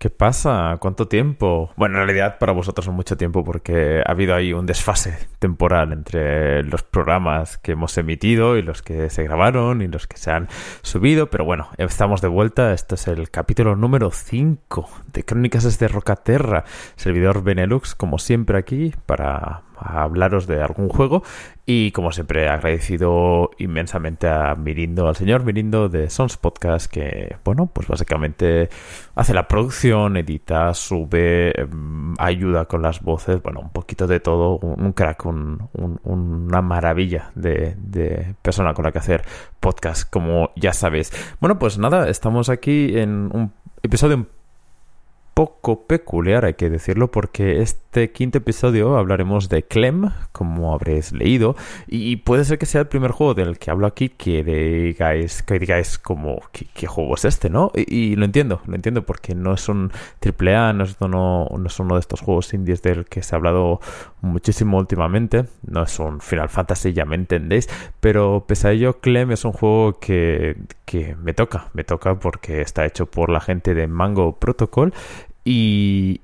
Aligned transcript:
¿Qué 0.00 0.08
pasa? 0.08 0.78
¿Cuánto 0.80 1.08
tiempo? 1.08 1.74
Bueno, 1.76 2.00
en 2.00 2.06
realidad 2.06 2.38
para 2.38 2.52
vosotros 2.52 2.86
es 2.86 2.92
mucho 2.94 3.18
tiempo 3.18 3.44
porque 3.44 4.00
ha 4.02 4.10
habido 4.10 4.34
ahí 4.34 4.54
un 4.54 4.64
desfase 4.64 5.18
temporal 5.38 5.92
entre 5.92 6.62
los 6.62 6.82
programas 6.82 7.58
que 7.58 7.72
hemos 7.72 7.98
emitido 7.98 8.56
y 8.56 8.62
los 8.62 8.80
que 8.80 9.10
se 9.10 9.24
grabaron 9.24 9.82
y 9.82 9.88
los 9.88 10.06
que 10.06 10.16
se 10.16 10.30
han 10.30 10.48
subido. 10.80 11.28
Pero 11.28 11.44
bueno, 11.44 11.68
estamos 11.76 12.22
de 12.22 12.28
vuelta. 12.28 12.72
Este 12.72 12.94
es 12.94 13.08
el 13.08 13.30
capítulo 13.30 13.76
número 13.76 14.10
5 14.10 14.88
de 15.12 15.22
Crónicas 15.22 15.64
desde 15.64 15.86
Rocaterra. 15.86 16.64
Servidor 16.96 17.42
Benelux, 17.42 17.94
como 17.94 18.18
siempre 18.18 18.56
aquí, 18.56 18.94
para 19.04 19.64
hablaros 19.80 20.46
de 20.46 20.62
algún 20.62 20.88
juego. 20.88 21.22
Y 21.66 21.92
como 21.92 22.10
siempre, 22.10 22.48
agradecido 22.48 23.50
inmensamente 23.58 24.28
a 24.28 24.54
Mirindo, 24.54 25.08
al 25.08 25.16
señor 25.16 25.44
Mirindo 25.44 25.88
de 25.88 26.10
Sons 26.10 26.36
Podcast, 26.36 26.90
que, 26.90 27.36
bueno, 27.44 27.70
pues 27.72 27.86
básicamente 27.86 28.68
hace 29.14 29.34
la 29.34 29.46
producción, 29.46 29.89
edita, 29.90 30.72
sube, 30.74 31.52
em, 31.60 32.14
ayuda 32.18 32.64
con 32.66 32.82
las 32.82 33.00
voces, 33.00 33.42
bueno, 33.42 33.60
un 33.60 33.70
poquito 33.70 34.06
de 34.06 34.20
todo, 34.20 34.58
un, 34.58 34.92
crack, 34.92 35.26
una 35.26 36.62
maravilla 36.62 37.30
de, 37.34 38.34
persona 38.42 38.74
con 38.74 38.84
la 38.84 38.92
que 38.92 38.98
hacer 38.98 39.24
podcast, 39.58 40.08
como 40.08 40.50
ya 40.56 40.72
sabéis. 40.72 41.12
Bueno, 41.40 41.58
pues 41.58 41.78
nada, 41.78 42.08
estamos 42.08 42.48
aquí 42.48 42.98
en 42.98 43.30
un 43.32 43.52
episodio 43.82 44.26
poco 45.40 45.86
peculiar, 45.86 46.44
hay 46.44 46.52
que 46.52 46.68
decirlo, 46.68 47.10
porque 47.10 47.62
este 47.62 48.12
quinto 48.12 48.36
episodio 48.36 48.98
hablaremos 48.98 49.48
de 49.48 49.62
Clem, 49.62 50.10
como 50.32 50.74
habréis 50.74 51.12
leído, 51.12 51.56
y 51.86 52.16
puede 52.16 52.44
ser 52.44 52.58
que 52.58 52.66
sea 52.66 52.82
el 52.82 52.88
primer 52.88 53.10
juego 53.10 53.32
del 53.32 53.58
que 53.58 53.70
hablo 53.70 53.86
aquí 53.86 54.10
que 54.10 54.44
digáis, 54.44 55.42
que 55.42 55.58
digáis 55.58 55.98
como, 55.98 56.42
¿qué, 56.52 56.86
juego 56.86 57.14
es 57.14 57.24
este, 57.24 57.48
no? 57.48 57.72
Y, 57.74 58.16
lo 58.16 58.26
entiendo, 58.26 58.60
lo 58.66 58.74
entiendo, 58.74 59.06
porque 59.06 59.34
no 59.34 59.54
es 59.54 59.66
un 59.70 59.90
AAA, 60.22 60.74
no 60.74 60.84
es, 60.84 61.00
no, 61.00 61.08
no 61.48 61.66
es 61.66 61.80
uno 61.80 61.94
de 61.94 62.00
estos 62.00 62.20
juegos 62.20 62.52
indies 62.52 62.82
del 62.82 63.06
que 63.06 63.22
se 63.22 63.34
ha 63.34 63.38
hablado 63.38 63.80
muchísimo 64.20 64.76
últimamente, 64.76 65.46
no 65.66 65.84
es 65.84 65.98
un 65.98 66.20
Final 66.20 66.50
Fantasy, 66.50 66.92
ya 66.92 67.06
me 67.06 67.16
entendéis, 67.16 67.66
pero 68.00 68.44
pese 68.46 68.68
a 68.68 68.72
ello, 68.72 69.00
Clem 69.00 69.30
es 69.32 69.46
un 69.46 69.52
juego 69.52 69.98
que, 69.98 70.58
que 70.84 71.16
me 71.16 71.32
toca, 71.32 71.68
me 71.72 71.84
toca 71.84 72.16
porque 72.16 72.60
está 72.60 72.84
hecho 72.84 73.06
por 73.06 73.30
la 73.30 73.40
gente 73.40 73.72
de 73.72 73.86
Mango 73.86 74.36
Protocol 74.36 74.92
y, 75.44 76.20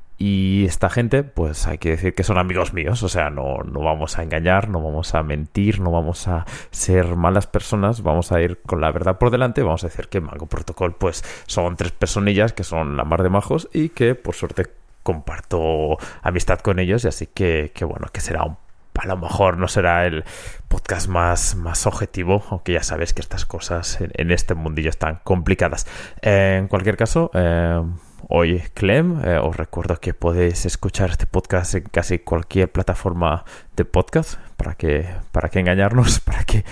esta 0.67 0.89
gente, 0.89 1.23
pues 1.23 1.67
hay 1.67 1.79
que 1.79 1.91
decir 1.91 2.15
que 2.15 2.25
son 2.25 2.39
amigos 2.39 2.73
míos, 2.73 3.03
o 3.03 3.09
sea, 3.09 3.31
no, 3.31 3.59
no 3.59 3.81
vamos 3.81 4.19
a 4.19 4.23
engañar, 4.23 4.69
no 4.69 4.83
vamos 4.83 5.15
a 5.15 5.23
mentir, 5.23 5.79
no 5.81 5.91
vamos 5.91 6.27
a 6.27 6.47
ser 6.71 7.17
malas 7.17 7.47
personas, 7.47 8.03
vamos 8.03 8.33
a 8.33 8.41
ir 8.41 8.61
con 8.63 8.81
la 8.81 8.91
verdad 8.91 9.19
por 9.19 9.31
delante, 9.31 9.63
vamos 9.63 9.85
a 9.85 9.89
decir 9.89 10.09
que 10.09 10.21
Mango 10.21 10.47
Protocol, 10.47 10.95
pues 10.95 11.23
son 11.47 11.77
tres 11.77 11.93
personillas 11.93 12.53
que 12.53 12.65
son 12.65 12.97
la 12.97 13.05
mar 13.05 13.23
de 13.23 13.29
majos 13.29 13.69
y 13.73 13.91
que 13.91 14.15
por 14.15 14.35
suerte 14.35 14.67
comparto 15.03 15.99
amistad 16.23 16.59
con 16.59 16.81
ellos 16.81 17.05
y 17.05 17.09
así 17.09 17.27
que, 17.29 17.71
bueno, 17.83 18.09
que 18.13 18.21
será 18.21 18.43
un 18.43 18.57
a 18.99 19.07
lo 19.07 19.17
mejor 19.19 19.59
no 19.59 19.69
será 19.69 20.07
el 20.07 20.25
podcast 20.69 21.07
más, 21.07 21.55
más 21.55 21.87
objetivo, 21.87 22.43
aunque 22.51 22.73
ya 22.73 22.83
sabes 22.83 23.13
que 23.13 23.21
estas 23.21 23.45
cosas 23.45 23.99
en, 24.01 24.31
este 24.31 24.55
mundillo 24.55 24.89
están 24.89 25.21
complicadas. 25.23 25.87
En 26.23 26.67
cualquier 26.69 26.97
caso, 26.97 27.31
eh, 27.35 27.83
hoy 28.29 28.63
Clem. 28.75 29.21
Eh, 29.25 29.39
os 29.39 29.57
recuerdo 29.57 29.97
que 29.97 30.15
podéis 30.15 30.67
escuchar 30.67 31.11
este 31.11 31.27
podcast 31.27 31.75
en 31.75 31.85
casi 31.85 32.19
cualquier 32.19 32.71
plataforma 32.71 33.45
de 33.77 33.85
podcast. 33.85 34.39
Para 34.57 34.75
que, 34.75 35.07
para 35.33 35.49
que 35.49 35.61
engañarnos, 35.61 36.21
para 36.25 36.45
que 36.45 36.65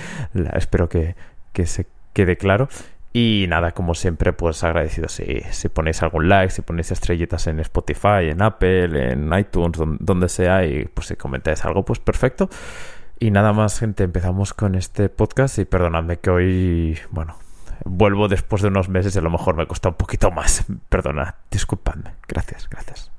espero 0.54 0.88
que, 0.88 1.14
se 1.66 1.86
quede 2.12 2.36
claro. 2.36 2.68
Y 3.12 3.46
nada, 3.48 3.72
como 3.72 3.94
siempre, 3.94 4.32
pues 4.32 4.64
agradecido 4.64 5.08
si, 5.08 5.42
si 5.50 5.68
ponéis 5.68 6.02
algún 6.02 6.28
like, 6.28 6.50
si 6.50 6.62
ponéis 6.62 6.90
estrellitas 6.90 7.46
en 7.46 7.60
Spotify, 7.60 8.30
en 8.30 8.42
Apple, 8.42 9.12
en 9.12 9.32
iTunes, 9.38 9.78
donde 10.00 10.28
sea, 10.28 10.66
y 10.66 10.86
pues 10.86 11.08
si 11.08 11.16
comentáis 11.16 11.64
algo, 11.64 11.84
pues 11.84 12.00
perfecto. 12.00 12.50
Y 13.20 13.30
nada 13.30 13.52
más, 13.52 13.78
gente, 13.78 14.02
empezamos 14.02 14.52
con 14.52 14.74
este 14.74 15.08
podcast 15.08 15.58
y 15.58 15.64
perdonadme 15.64 16.16
que 16.18 16.30
hoy, 16.30 16.98
bueno, 17.10 17.36
vuelvo 17.84 18.28
después 18.28 18.62
de 18.62 18.68
unos 18.68 18.88
meses 18.88 19.14
y 19.14 19.18
a 19.18 19.22
lo 19.22 19.30
mejor 19.30 19.56
me 19.56 19.66
cuesta 19.66 19.88
un 19.88 19.94
poquito 19.94 20.30
más. 20.30 20.64
Perdona, 20.88 21.36
disculpadme. 21.50 22.14
Gracias, 22.28 22.68
gracias. 22.68 23.10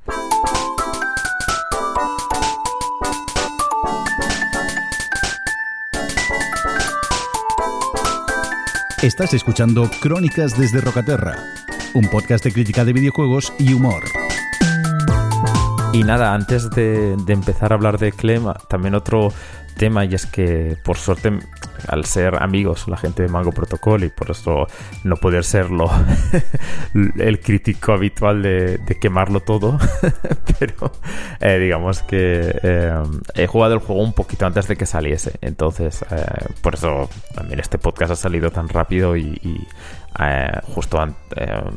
Estás 9.01 9.35
escuchando 9.35 9.87
Crónicas 10.01 10.57
desde 10.57 10.81
Rocaterra, 10.81 11.37
un 11.93 12.07
podcast 12.07 12.43
de 12.43 12.51
crítica 12.51 12.83
de 12.83 12.93
videojuegos 12.93 13.53
y 13.59 13.73
humor. 13.73 14.03
Y 15.95 16.03
nada, 16.03 16.33
antes 16.33 16.69
de, 16.71 17.13
empezar 17.29 17.71
a 17.71 17.75
hablar 17.75 17.97
de 17.97 18.11
Clema, 18.11 18.55
también 18.67 18.95
otro 18.95 19.31
tema 19.77 20.03
y 20.03 20.13
es 20.13 20.25
que 20.25 20.75
por 20.83 20.97
suerte 20.97 21.39
al 21.87 22.03
ser 22.03 22.43
amigos 22.43 22.89
la 22.89 22.97
gente 22.97 23.23
de 23.23 23.29
Mango 23.29 23.53
Protocol 23.53 24.03
y 24.03 24.09
por 24.09 24.31
eso 24.31 24.67
no 25.05 25.15
poder 25.15 25.45
serlo 25.45 25.89
el 26.93 27.39
crítico 27.39 27.93
habitual 27.93 28.41
de, 28.41 28.79
quemarlo 28.99 29.39
todo 29.41 29.77
pero 30.59 30.91
eh, 31.39 31.59
digamos 31.59 32.01
que 32.03 32.59
eh, 32.61 33.03
he 33.33 33.47
jugado 33.47 33.75
el 33.75 33.79
juego 33.79 34.01
un 34.01 34.13
poquito 34.13 34.45
antes 34.45 34.67
de 34.67 34.75
que 34.75 34.85
saliese. 34.85 35.39
Entonces 35.39 36.03
eh, 36.11 36.25
por 36.61 36.75
eso 36.75 37.09
también 37.33 37.61
este 37.61 37.77
podcast 37.77 38.11
ha 38.11 38.17
salido 38.17 38.51
tan 38.51 38.67
rápido 38.67 39.15
y, 39.15 39.39
y 39.43 39.65
justo 40.73 41.01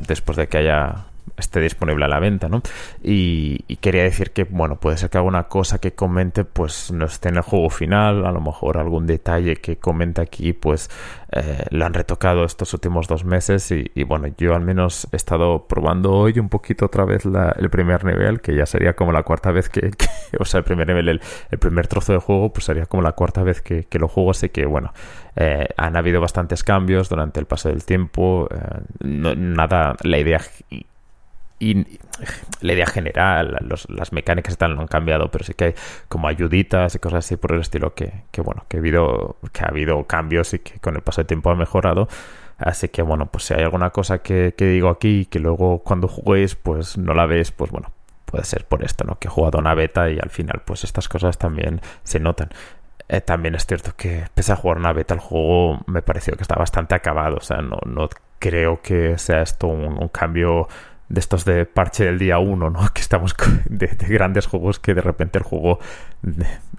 después 0.09 0.37
de 0.37 0.49
que 0.49 0.59
haya 0.59 1.05
esté 1.37 1.61
disponible 1.61 2.05
a 2.05 2.09
la 2.09 2.19
venta, 2.21 2.49
¿no? 2.49 2.63
Y, 3.03 3.59
quería 3.81 4.03
decir 4.03 4.33
que, 4.33 4.45
bueno, 4.45 4.77
puede 4.77 4.97
ser 4.97 5.09
que 5.11 5.19
alguna 5.19 5.45
cosa 5.45 5.79
que 5.79 5.93
comente, 5.93 6.45
pues 6.45 6.91
no 6.91 7.07
esté 7.07 7.29
en 7.29 7.37
el 7.37 7.43
juego 7.43 7.71
final, 7.71 8.27
a 8.27 8.33
lo 8.33 8.41
mejor 8.41 8.79
algún 8.79 9.07
detalle 9.07 9.57
que 9.57 9.77
comente 9.77 10.21
aquí, 10.21 10.53
pues 10.53 10.91
eh, 11.31 11.65
lo 11.71 11.85
han 11.85 11.93
retocado 11.93 12.45
estos 12.45 12.73
últimos 12.73 13.07
dos 13.07 13.25
meses 13.25 13.71
y, 13.71 14.03
bueno, 14.05 14.29
yo 14.39 14.55
al 14.55 14.63
menos 14.63 15.07
he 15.13 15.17
estado 15.17 15.67
probando 15.67 16.13
hoy 16.13 16.39
un 16.39 16.49
poquito 16.49 16.87
otra 16.87 17.05
vez 17.05 17.25
el 17.27 17.71
primer 17.71 18.05
nivel, 18.05 18.41
que 18.41 18.55
ya 18.55 18.65
sería 18.67 18.95
como 18.95 19.13
la 19.13 19.23
cuarta 19.23 19.53
vez 19.53 19.69
que, 19.69 19.91
o 20.41 20.45
sea, 20.45 20.59
el 20.59 20.65
primer 20.65 20.89
nivel, 20.89 21.21
el, 21.51 21.59
primer 21.59 21.87
trozo 21.87 22.13
de 22.13 22.19
juego, 22.19 22.53
pues 22.53 22.65
sería 22.65 22.87
como 22.87 23.03
la 23.03 23.13
cuarta 23.13 23.43
vez 23.43 23.61
que, 23.61 23.87
lo 23.99 24.09
juego, 24.09 24.31
así 24.31 24.49
que 24.49 24.65
bueno, 24.65 24.93
eh, 25.37 25.67
han 25.77 25.97
habido 25.97 26.21
bastantes 26.21 26.63
cambios 26.63 27.09
durante 27.09 27.41
el 27.41 27.47
paso 27.47 27.69
del 27.69 27.85
tiempo, 27.85 28.49
eh, 28.51 28.81
nada, 29.01 29.97
la 30.03 30.19
idea 30.19 30.41
y 31.59 31.99
la 32.61 32.73
idea 32.73 32.87
general, 32.87 33.59
las 33.89 34.13
mecánicas 34.13 34.53
están, 34.53 34.75
no 34.75 34.83
han 34.83 34.87
cambiado, 34.87 35.31
pero 35.31 35.45
sí 35.45 35.55
que 35.55 35.65
hay 35.65 35.75
como 36.09 36.29
ayuditas 36.29 36.95
y 36.95 36.99
cosas 36.99 37.25
así 37.25 37.37
por 37.37 37.53
el 37.53 37.61
estilo 37.61 37.95
que, 37.95 38.25
bueno, 38.39 38.65
que 38.69 38.77
ha 38.77 38.81
habido, 38.81 39.37
que 39.53 39.65
ha 39.65 39.69
habido 39.69 40.05
cambios 40.05 40.55
y 40.55 40.61
que 40.61 40.79
con 40.79 40.95
el 40.97 41.03
paso 41.03 41.21
del 41.21 41.27
tiempo 41.27 41.51
ha 41.51 41.57
mejorado. 41.57 42.09
Así 42.59 42.89
que 42.89 43.03
bueno, 43.03 43.27
pues 43.27 43.45
si 43.45 43.55
hay 43.55 43.63
alguna 43.63 43.91
cosa 43.91 44.19
que, 44.19 44.53
digo 44.57 44.89
aquí 44.89 45.27
que 45.27 45.39
luego 45.39 45.81
cuando 45.81 46.09
juguéis 46.09 46.55
pues 46.57 46.99
no 46.99 47.15
la 47.15 47.27
ves, 47.27 47.53
pues 47.53 47.71
bueno, 47.71 47.93
puede 48.25 48.45
ser 48.45 48.65
por 48.65 48.85
esto, 48.85 49.05
¿no? 49.05 49.19
Que 49.19 49.29
he 49.29 49.31
jugado 49.31 49.59
una 49.59 49.75
beta 49.75 50.11
y 50.11 50.19
al 50.19 50.31
final 50.31 50.63
pues 50.65 50.85
estas 50.85 51.09
cosas 51.09 51.39
también 51.39 51.81
se 52.03 52.21
notan. 52.21 52.51
Eh, 53.09 53.21
también 53.21 53.55
es 53.55 53.65
cierto 53.65 53.93
que 53.97 54.25
pese 54.35 54.53
a 54.53 54.57
jugar 54.57 54.79
una 54.79 54.93
beta 54.93 55.15
el 55.15 55.21
juego 55.21 55.81
me 55.87 56.03
pareció 56.03 56.37
que 56.37 56.43
está 56.43 56.57
bastante 56.57 56.95
acabado, 56.95 57.37
o 57.37 57.41
sea, 57.41 57.63
no, 57.63 57.79
no 57.87 58.09
creo 58.39 58.83
que 58.83 59.17
sea 59.19 59.41
esto 59.41 59.67
un 59.69 60.09
cambio 60.09 60.69
de 61.09 61.21
estos 61.21 61.45
de 61.45 61.65
parche 61.65 62.05
del 62.05 62.19
día 62.19 62.39
1, 62.39 62.71
¿no? 62.71 62.81
Que 62.95 63.01
estamos 63.01 63.35
de, 63.67 63.87
grandes 64.09 64.47
juegos 64.47 64.79
que 64.79 64.95
de 64.95 65.01
repente 65.01 65.39
el 65.39 65.45
juego 65.45 65.79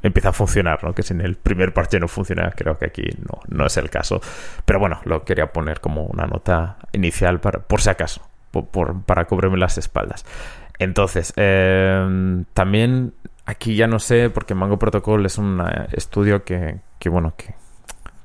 empieza 0.04 0.30
a 0.30 0.34
funcionar, 0.34 0.84
¿no? 0.84 0.94
Que 0.94 1.04
si 1.04 1.14
en 1.14 1.22
el 1.22 1.36
primer 1.36 1.74
parche 1.74 2.00
no 2.00 2.08
funciona, 2.08 2.52
creo 2.52 2.78
que 2.78 2.86
aquí 2.86 3.04
no, 3.20 3.40
no 3.48 3.66
es 3.66 3.78
el 3.78 3.90
caso. 3.90 4.22
Pero 4.66 4.80
bueno, 4.80 5.00
lo 5.06 5.24
quería 5.24 5.52
poner 5.52 5.80
como 5.80 6.04
una 6.04 6.26
nota 6.26 6.78
inicial 6.94 7.40
para, 7.40 7.60
por 7.60 7.82
si 7.82 7.90
acaso, 7.90 8.22
por, 8.52 9.02
para 9.04 9.26
cubrirme 9.26 9.58
las 9.58 9.78
espaldas. 9.78 10.26
Entonces, 10.78 11.34
em, 11.36 12.46
también 12.54 13.14
aquí 13.46 13.76
ya 13.76 13.88
no 13.88 14.00
sé, 14.00 14.30
porque 14.30 14.56
Mango 14.56 14.80
Protocol 14.80 15.26
es 15.26 15.38
un 15.38 15.62
estudio 15.92 16.44
que, 16.44 16.80
que 17.00 17.10
bueno, 17.10 17.34
que, 17.36 17.54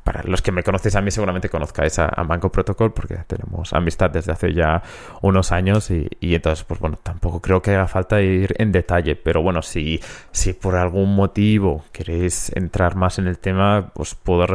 para 0.04 0.22
los 0.22 0.42
que 0.42 0.52
me 0.52 0.62
conocéis 0.62 0.94
a 0.96 1.00
mí 1.00 1.10
seguramente 1.10 1.48
conozcáis 1.48 1.98
a, 1.98 2.22
Mango 2.24 2.52
Protocol 2.52 2.92
porque 2.92 3.16
tenemos 3.26 3.72
amistad 3.72 4.10
desde 4.10 4.32
hace 4.32 4.52
ya 4.52 4.82
unos 5.22 5.50
años 5.50 5.90
y, 5.90 6.08
entonces 6.20 6.64
pues 6.64 6.78
bueno 6.78 6.98
tampoco 7.02 7.40
creo 7.40 7.62
que 7.62 7.74
haga 7.74 7.88
falta 7.88 8.20
ir 8.20 8.54
en 8.58 8.70
detalle 8.70 9.16
pero 9.16 9.42
bueno 9.42 9.62
si, 9.62 10.00
si 10.30 10.52
por 10.52 10.76
algún 10.76 11.16
motivo 11.16 11.84
queréis 11.90 12.54
entrar 12.54 12.96
más 12.96 13.18
en 13.18 13.26
el 13.26 13.38
tema 13.38 13.90
pues 13.94 14.14
puedo 14.14 14.46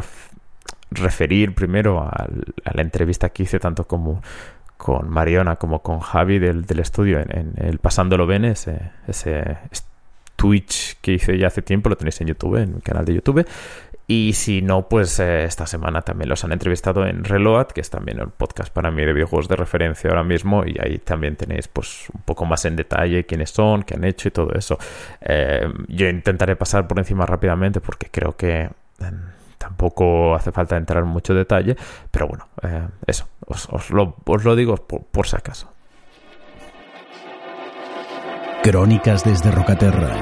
referir 0.92 1.56
primero 1.56 2.00
a, 2.00 2.28
la 2.72 2.82
entrevista 2.82 3.30
que 3.30 3.44
hice 3.44 3.60
tanto 3.60 3.88
como 3.88 4.22
con 4.78 5.10
Mariona 5.10 5.56
como 5.56 5.82
con 5.82 6.00
Javi 6.00 6.38
del, 6.38 6.80
estudio 6.80 7.20
en, 7.20 7.54
el 7.58 7.80
Pasándolo 7.80 8.28
Ben 8.28 8.46
ese, 8.46 8.92
ese 9.08 9.58
Twitch 10.36 10.98
que 11.02 11.14
hice 11.14 11.38
ya 11.38 11.48
hace 11.48 11.64
tiempo 11.64 11.90
lo 11.90 11.98
tenéis 11.98 12.22
en 12.22 12.28
YouTube 12.28 12.56
en 12.58 12.76
mi 12.76 12.82
canal 12.82 13.04
de 13.04 13.16
YouTube 13.16 13.46
Y 14.12 14.34
si 14.34 14.64
no, 14.64 14.90
pues 14.90 15.20
eh, 15.20 15.44
esta 15.44 15.68
semana 15.68 16.02
también 16.02 16.30
los 16.30 16.44
han 16.44 16.52
entrevistado 16.52 17.06
en 17.06 17.24
Reload, 17.24 17.68
que 17.68 17.82
es 17.82 17.92
también 17.92 18.20
el 18.20 18.30
podcast 18.30 18.74
para 18.74 18.90
mí 18.90 19.06
de 19.06 19.14
videojuegos 19.14 19.48
de 19.48 19.56
referencia 19.56 20.10
ahora 20.10 20.24
mismo, 20.24 20.66
y 20.66 20.76
ahí 20.84 20.98
también 20.98 21.36
tenéis 21.36 21.68
pues 21.68 22.08
un 22.12 22.24
poco 22.24 22.44
más 22.44 22.66
en 22.66 22.76
detalle 22.76 23.28
quiénes 23.28 23.52
son, 23.52 23.84
qué 23.84 23.94
han 23.94 24.04
hecho 24.04 24.30
y 24.30 24.32
todo 24.32 24.52
eso. 24.54 24.80
Eh, 25.22 25.72
yo 25.90 26.10
intentaré 26.10 26.56
pasar 26.56 26.88
por 26.88 26.98
encima 26.98 27.28
rápidamente 27.28 27.82
porque 27.82 28.08
creo 28.10 28.36
que 28.36 28.62
em, 28.62 29.22
tampoco 29.60 30.34
hace 30.34 30.52
falta 30.52 30.76
entrar 30.76 31.04
en 31.04 31.10
mucho 31.10 31.36
detalle, 31.36 31.76
pero 32.10 32.30
bueno, 32.30 32.48
eh, 32.64 32.88
eso, 33.06 33.30
os, 33.46 33.92
lo, 33.92 34.56
digo 34.56 34.76
por 34.88 35.28
si 35.28 35.36
acaso. 35.36 35.72
Crónicas 38.64 39.24
desde 39.24 39.52
Rocaterra. 39.52 40.16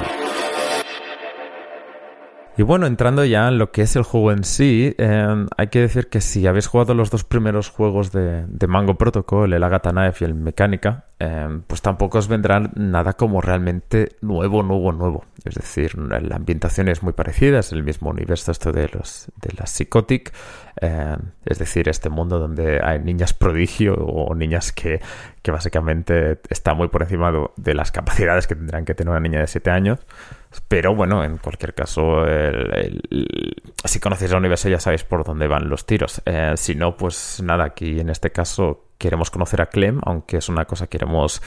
Y 2.58 2.64
bueno, 2.64 2.88
entrando 2.88 3.24
ya 3.24 3.48
en 3.50 3.60
lo 3.60 3.72
que 3.72 3.84
es 3.84 3.96
el 3.96 4.02
juego 4.02 4.32
en 4.32 4.44
sí, 4.44 4.96
em, 4.98 5.48
hay 5.58 5.68
que 5.68 5.80
decir 5.80 6.08
que 6.08 6.22
si 6.22 6.48
habéis 6.48 6.66
jugado 6.66 6.96
los 6.96 7.12
dos 7.12 7.24
primeros 7.24 7.70
juegos 7.70 8.12
de, 8.12 8.48
Mango 8.68 8.96
Protocol, 8.96 9.54
el 9.54 9.64
Agatha 9.64 9.92
Knife 9.92 10.26
y 10.26 10.28
el 10.28 10.34
Mecánica, 10.34 11.06
em, 11.20 11.62
pues 11.62 11.82
tampoco 11.82 12.18
os 12.18 12.28
vendrá 12.28 12.60
nada 12.76 13.14
como 13.14 13.42
realmente 13.42 14.16
nuevo, 14.22 14.64
nuevo, 14.64 14.92
nuevo. 14.92 15.26
Es 15.46 15.56
decir, 15.56 15.98
la 15.98 16.36
ambientación 16.36 16.88
es 16.90 17.04
muy 17.04 17.14
parecida, 17.14 17.60
es 17.60 17.72
el 17.72 17.84
mismo 17.84 18.10
universo 18.10 18.52
esto 18.52 18.72
de, 18.72 18.90
los, 18.90 19.32
de 19.42 19.54
la 19.58 19.66
Psychotic, 19.66 20.34
em, 20.82 21.18
es 21.46 21.60
decir, 21.60 21.90
este 21.90 22.10
mundo 22.10 22.40
donde 22.40 22.82
hay 22.84 23.00
niñas 23.00 23.34
prodigio 23.34 23.96
o 23.96 24.36
niñas 24.36 24.72
que, 24.72 25.02
que 25.42 25.52
básicamente 25.52 26.40
está 26.50 26.74
muy 26.74 26.90
por 26.90 27.04
encima 27.04 27.32
de 27.56 27.74
las 27.74 27.92
capacidades 27.92 28.48
que 28.48 28.56
tendrán 28.56 28.86
que 28.86 28.94
tener 28.94 29.12
una 29.12 29.20
niña 29.20 29.40
de 29.40 29.48
7 29.48 29.72
años. 29.72 30.00
Pero 30.68 30.96
bueno, 30.96 31.24
en 31.24 31.38
cualquier 31.38 31.74
caso, 31.74 32.26
si 33.84 34.00
conocéis 34.00 34.32
el 34.32 34.38
universo 34.38 34.70
ya 34.70 34.80
sabéis 34.80 35.04
por 35.04 35.24
dónde 35.24 35.48
van 35.48 35.70
los 35.70 35.86
tiros. 35.86 36.22
Eh, 36.26 36.54
si 36.56 36.76
no, 36.76 36.98
pues 36.98 37.42
nada, 37.44 37.66
aquí 37.66 38.00
en 38.00 38.10
este 38.10 38.32
caso 38.32 38.87
queremos 38.98 39.32
conocer 39.32 39.62
a 39.62 39.68
Clem, 39.68 40.00
aunque 40.04 40.38
es 40.38 40.50
una 40.50 40.66
cosa 40.66 40.88
que 40.88 40.98
queremos... 40.98 41.42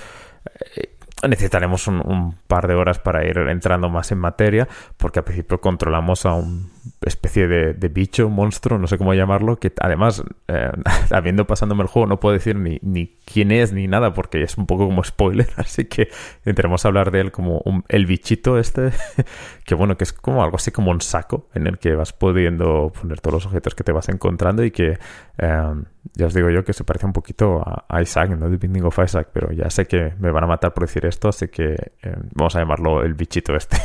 Eh, 0.77 0.97
necesitaremos 1.29 1.87
un, 1.87 2.35
par 2.47 2.67
de 2.67 2.75
horas 2.75 2.99
para 2.99 3.27
ir 3.27 3.37
entrando 3.39 3.91
más 3.91 4.11
en 4.11 4.19
materia, 4.19 4.69
porque 4.97 5.19
al 5.19 5.25
principio 5.25 5.61
controlamos 5.61 6.25
a 6.25 6.33
un 6.33 6.71
especie 7.03 7.47
de, 7.47 7.89
bicho, 7.89 8.29
monstruo, 8.29 8.79
no 8.79 8.87
sé 8.87 8.99
cómo 8.99 9.15
llamarlo, 9.15 9.59
que 9.59 9.73
además, 9.81 10.23
eh, 10.49 10.71
habiendo 11.11 11.47
pasándome 11.47 11.83
el 11.83 11.89
juego, 11.89 12.07
no 12.07 12.21
puedo 12.21 12.33
decir 12.33 12.57
ni, 12.57 12.79
ni 12.83 13.19
quién 13.25 13.53
es 13.53 13.73
ni 13.73 13.87
nada, 13.87 14.15
porque 14.15 14.43
es 14.43 14.57
un 14.57 14.67
poco 14.67 14.87
como 14.87 15.05
spoiler, 15.05 15.49
así 15.57 15.85
que 15.85 16.09
intentaremos 16.39 16.85
hablar 16.87 17.11
de 17.11 17.21
él 17.21 17.33
como 17.33 17.63
el 17.89 18.07
bichito 18.07 18.59
este, 18.59 18.91
que 19.65 19.75
bueno, 19.75 19.97
que 19.97 20.05
es 20.05 20.13
como 20.13 20.43
algo 20.43 20.57
así 20.57 20.71
como 20.71 20.91
un 20.91 21.01
saco 21.01 21.49
en 21.55 21.67
el 21.67 21.79
que 21.79 21.95
vas 21.95 22.13
pudiendo 22.13 22.93
poner 22.99 23.21
todos 23.21 23.35
los 23.35 23.47
objetos 23.47 23.75
que 23.75 23.85
te 23.85 23.93
vas 23.93 24.09
encontrando 24.09 24.65
y 24.65 24.71
que, 24.71 24.99
eh, 25.39 25.75
ya 26.15 26.27
os 26.27 26.35
digo 26.35 26.51
yo, 26.51 26.65
que 26.65 26.73
se 26.73 26.85
parece 26.85 27.07
un 27.07 27.13
poquito 27.13 27.63
a 27.89 28.03
Isaac, 28.03 28.31
¿no? 28.31 28.49
The 28.51 28.57
Binding 28.57 28.85
of 28.85 28.99
Isaac, 28.99 29.29
pero 29.33 29.53
ya 29.53 29.69
sé 29.71 29.87
que 29.87 30.15
me 30.19 30.31
van 30.31 30.45
a 30.45 30.47
matar 30.47 30.73
por 30.73 30.87
decir 30.87 31.05
esto, 31.07 31.29
así 31.29 31.49
que 31.49 31.75
eh, 32.03 32.17
vamos 32.35 32.57
a 32.57 32.61
llamarlo 32.61 33.03
el 33.03 33.15
bichito 33.15 33.55
este. 33.55 33.77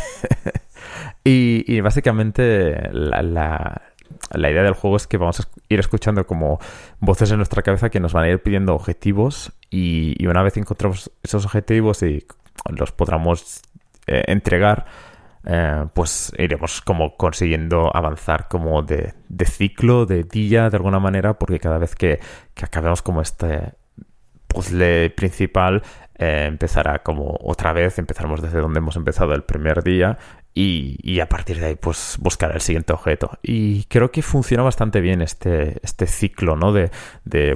y, 1.23 1.79
básicamente 1.81 2.89
la, 2.91 3.81
idea 4.33 4.63
del 4.63 4.73
juego 4.73 4.95
es 4.95 5.07
que 5.07 5.17
vamos 5.17 5.41
a 5.41 5.43
ir 5.67 5.79
escuchando 5.79 6.25
como 6.25 6.59
voces 6.99 7.31
en 7.31 7.37
nuestra 7.37 7.61
cabeza 7.61 7.89
que 7.89 7.99
nos 7.99 8.13
van 8.13 8.25
a 8.25 8.29
ir 8.29 8.41
pidiendo 8.41 8.73
objetivos 8.73 9.51
y, 9.69 10.25
una 10.25 10.41
vez 10.41 10.55
encontramos 10.57 11.11
esos 11.21 11.45
objetivos 11.45 12.01
y 12.03 12.25
los 12.69 12.91
podamos 12.91 13.61
eh, 14.07 14.23
entregar, 14.27 14.85
eh, 15.45 15.85
pues 15.93 16.33
iremos 16.37 16.81
como 16.81 17.15
consiguiendo 17.17 17.95
avanzar 17.95 18.47
como 18.47 18.81
de, 18.81 19.13
ciclo, 19.45 20.05
de 20.05 20.23
día, 20.23 20.69
de 20.69 20.77
alguna 20.77 20.99
manera, 20.99 21.37
porque 21.37 21.59
cada 21.59 21.77
vez 21.77 21.95
que, 21.95 22.19
que 22.53 22.65
acabemos 22.65 23.01
como 23.01 23.21
este 23.21 23.73
puzzle 24.47 25.09
principal, 25.11 25.83
eh, 26.17 26.45
empezará 26.47 26.99
como 26.99 27.37
otra 27.41 27.73
vez, 27.73 27.99
empezaremos 27.99 28.41
desde 28.41 28.59
donde 28.59 28.79
hemos 28.79 28.95
empezado 28.95 29.33
el 29.33 29.43
primer 29.43 29.83
día 29.83 30.17
y, 30.53 31.19
a 31.19 31.27
partir 31.27 31.59
de 31.59 31.65
ahí 31.65 31.75
pues 31.75 32.17
buscar 32.19 32.53
el 32.53 32.61
siguiente 32.61 32.93
objeto. 32.93 33.37
Y 33.43 33.83
creo 33.85 34.11
que 34.11 34.21
funciona 34.21 34.63
bastante 34.63 35.01
bien 35.01 35.21
este, 35.21 35.77
este 35.83 36.07
ciclo, 36.07 36.55
¿no? 36.55 36.71
De, 36.71 36.89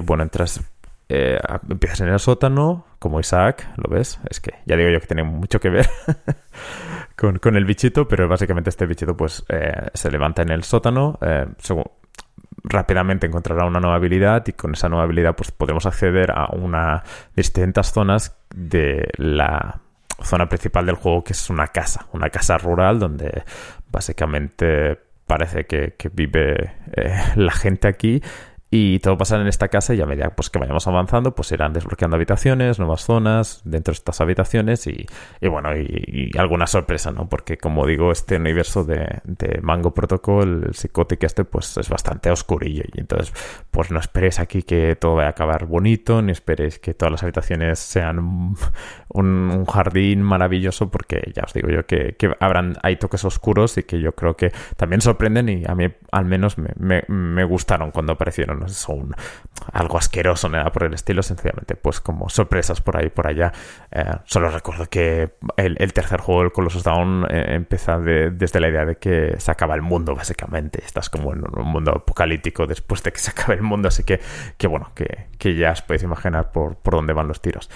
bueno, 0.04 0.22
entras, 0.22 0.60
eh, 1.08 1.38
empiezas 1.68 2.02
en 2.02 2.08
el 2.08 2.20
sótano, 2.20 2.84
como 3.00 3.18
Isaac, 3.18 3.66
¿lo 3.76 3.90
ves? 3.90 4.20
Es 4.28 4.40
que 4.40 4.54
ya 4.66 4.76
digo 4.76 4.90
yo 4.90 5.00
que 5.00 5.06
tiene 5.06 5.24
mucho 5.24 5.58
que 5.58 5.70
ver 5.70 5.88
con, 7.16 7.56
el 7.56 7.64
bichito, 7.64 8.06
pero 8.06 8.28
básicamente 8.28 8.70
este 8.70 8.86
bichito 8.86 9.16
pues 9.16 9.44
eh, 9.48 9.88
se 9.94 10.10
levanta 10.10 10.42
en 10.42 10.50
el 10.50 10.62
sótano, 10.62 11.18
rápidamente 12.62 13.26
encontrará 13.26 13.64
una 13.64 13.80
nueva 13.80 13.96
habilidad 13.96 14.46
y 14.46 14.52
con 14.52 14.74
esa 14.74 14.88
nueva 14.88 15.04
habilidad 15.04 15.34
pues 15.34 15.50
podemos 15.50 15.86
acceder 15.86 16.30
a 16.30 16.48
una 16.52 17.02
distintas 17.34 17.90
zonas 17.92 18.36
de 18.54 19.08
la 19.16 19.80
zona 20.22 20.46
principal 20.46 20.84
del 20.84 20.96
juego 20.96 21.24
que 21.24 21.32
es 21.32 21.48
una 21.48 21.68
casa, 21.68 22.06
una 22.12 22.28
casa 22.28 22.58
rural 22.58 22.98
donde 22.98 23.44
básicamente 23.90 24.98
parece 25.26 25.64
que, 25.64 25.94
vive 26.12 26.74
eh, 26.92 27.18
la 27.36 27.52
gente 27.52 27.88
aquí 27.88 28.22
y 28.70 29.00
todo 29.00 29.18
pasa 29.18 29.40
en 29.40 29.48
esta 29.48 29.68
casa 29.68 29.94
y 29.94 30.00
a 30.00 30.06
medida 30.06 30.30
pues, 30.30 30.48
que 30.48 30.60
vayamos 30.60 30.86
avanzando, 30.86 31.34
pues 31.34 31.50
irán 31.50 31.72
desbloqueando 31.72 32.16
habitaciones, 32.16 32.78
nuevas 32.78 33.02
zonas 33.04 33.62
dentro 33.64 33.92
de 33.92 33.96
estas 33.96 34.20
habitaciones 34.20 34.86
y, 34.86 35.06
bueno, 35.42 35.76
y, 35.76 36.30
alguna 36.38 36.68
sorpresa, 36.68 37.10
¿no? 37.10 37.28
Porque 37.28 37.58
como 37.58 37.84
digo, 37.84 38.12
este 38.12 38.36
universo 38.36 38.84
de, 38.84 39.20
Mango 39.62 39.92
Protocol, 39.92 40.64
el 40.68 40.74
psicótico 40.74 41.26
este, 41.26 41.44
pues 41.44 41.76
es 41.78 41.88
bastante 41.88 42.30
oscurillo 42.30 42.84
y 42.94 43.00
entonces 43.00 43.32
pues 43.70 43.90
no 43.90 43.98
esperéis 43.98 44.38
aquí 44.38 44.62
que 44.62 44.94
todo 44.94 45.16
vaya 45.16 45.28
a 45.28 45.30
acabar 45.30 45.66
bonito, 45.66 46.22
ni 46.22 46.30
esperéis 46.30 46.78
que 46.78 46.94
todas 46.94 47.10
las 47.10 47.22
habitaciones 47.24 47.78
sean 47.80 48.54
un, 49.12 49.64
jardín 49.66 50.22
maravilloso 50.22 50.90
porque 50.90 51.32
ya 51.34 51.42
os 51.44 51.52
digo 51.52 51.68
yo 51.68 51.86
que, 51.86 52.16
habrán, 52.40 52.76
hay 52.82 52.96
toques 52.96 53.24
oscuros 53.24 53.78
y 53.78 53.82
que 53.82 54.00
yo 54.00 54.12
creo 54.12 54.36
que 54.36 54.52
también 54.76 55.00
sorprenden 55.00 55.48
y 55.48 55.64
a 55.66 55.74
mí 55.74 55.86
al 56.10 56.24
menos 56.24 56.56
me, 56.58 57.04
me 57.08 57.44
gustaron 57.44 57.90
cuando 57.90 58.14
aparecieron 58.14 58.60
no 58.60 58.68
son 58.68 59.14
algo 59.72 59.98
asqueroso, 59.98 60.48
nada 60.48 60.70
por 60.72 60.84
el 60.84 60.94
estilo, 60.94 61.22
sencillamente, 61.22 61.76
pues 61.76 62.00
como 62.00 62.28
sorpresas 62.28 62.80
por 62.80 62.96
ahí 62.96 63.10
por 63.10 63.26
allá. 63.26 63.52
Eh, 63.90 64.04
solo 64.24 64.50
recuerdo 64.50 64.86
que 64.86 65.34
el, 65.56 65.92
tercer 65.92 66.20
juego, 66.20 66.42
el 66.42 66.52
Colossus 66.52 66.82
Down, 66.82 67.26
eh, 67.30 67.54
empieza 67.54 67.98
desde 67.98 68.60
la 68.60 68.68
idea 68.68 68.84
de 68.84 68.96
que 68.96 69.34
se 69.38 69.50
acaba 69.50 69.74
el 69.74 69.82
mundo, 69.82 70.14
básicamente. 70.14 70.82
Estás 70.84 71.10
como 71.10 71.32
en 71.32 71.44
un 71.56 71.66
mundo 71.66 71.92
apocalíptico 71.92 72.66
después 72.66 73.02
de 73.02 73.12
que 73.12 73.18
se 73.18 73.30
acabe 73.30 73.54
el 73.54 73.62
mundo, 73.62 73.88
así 73.88 74.04
que, 74.04 74.20
que 74.56 74.66
bueno, 74.66 74.92
que, 74.94 75.54
ya 75.54 75.72
os 75.72 75.82
podéis 75.82 76.02
imaginar 76.02 76.52
por, 76.52 76.76
por 76.76 76.94
dónde 76.94 77.12
van 77.12 77.28
los 77.28 77.40
tiros. 77.40 77.70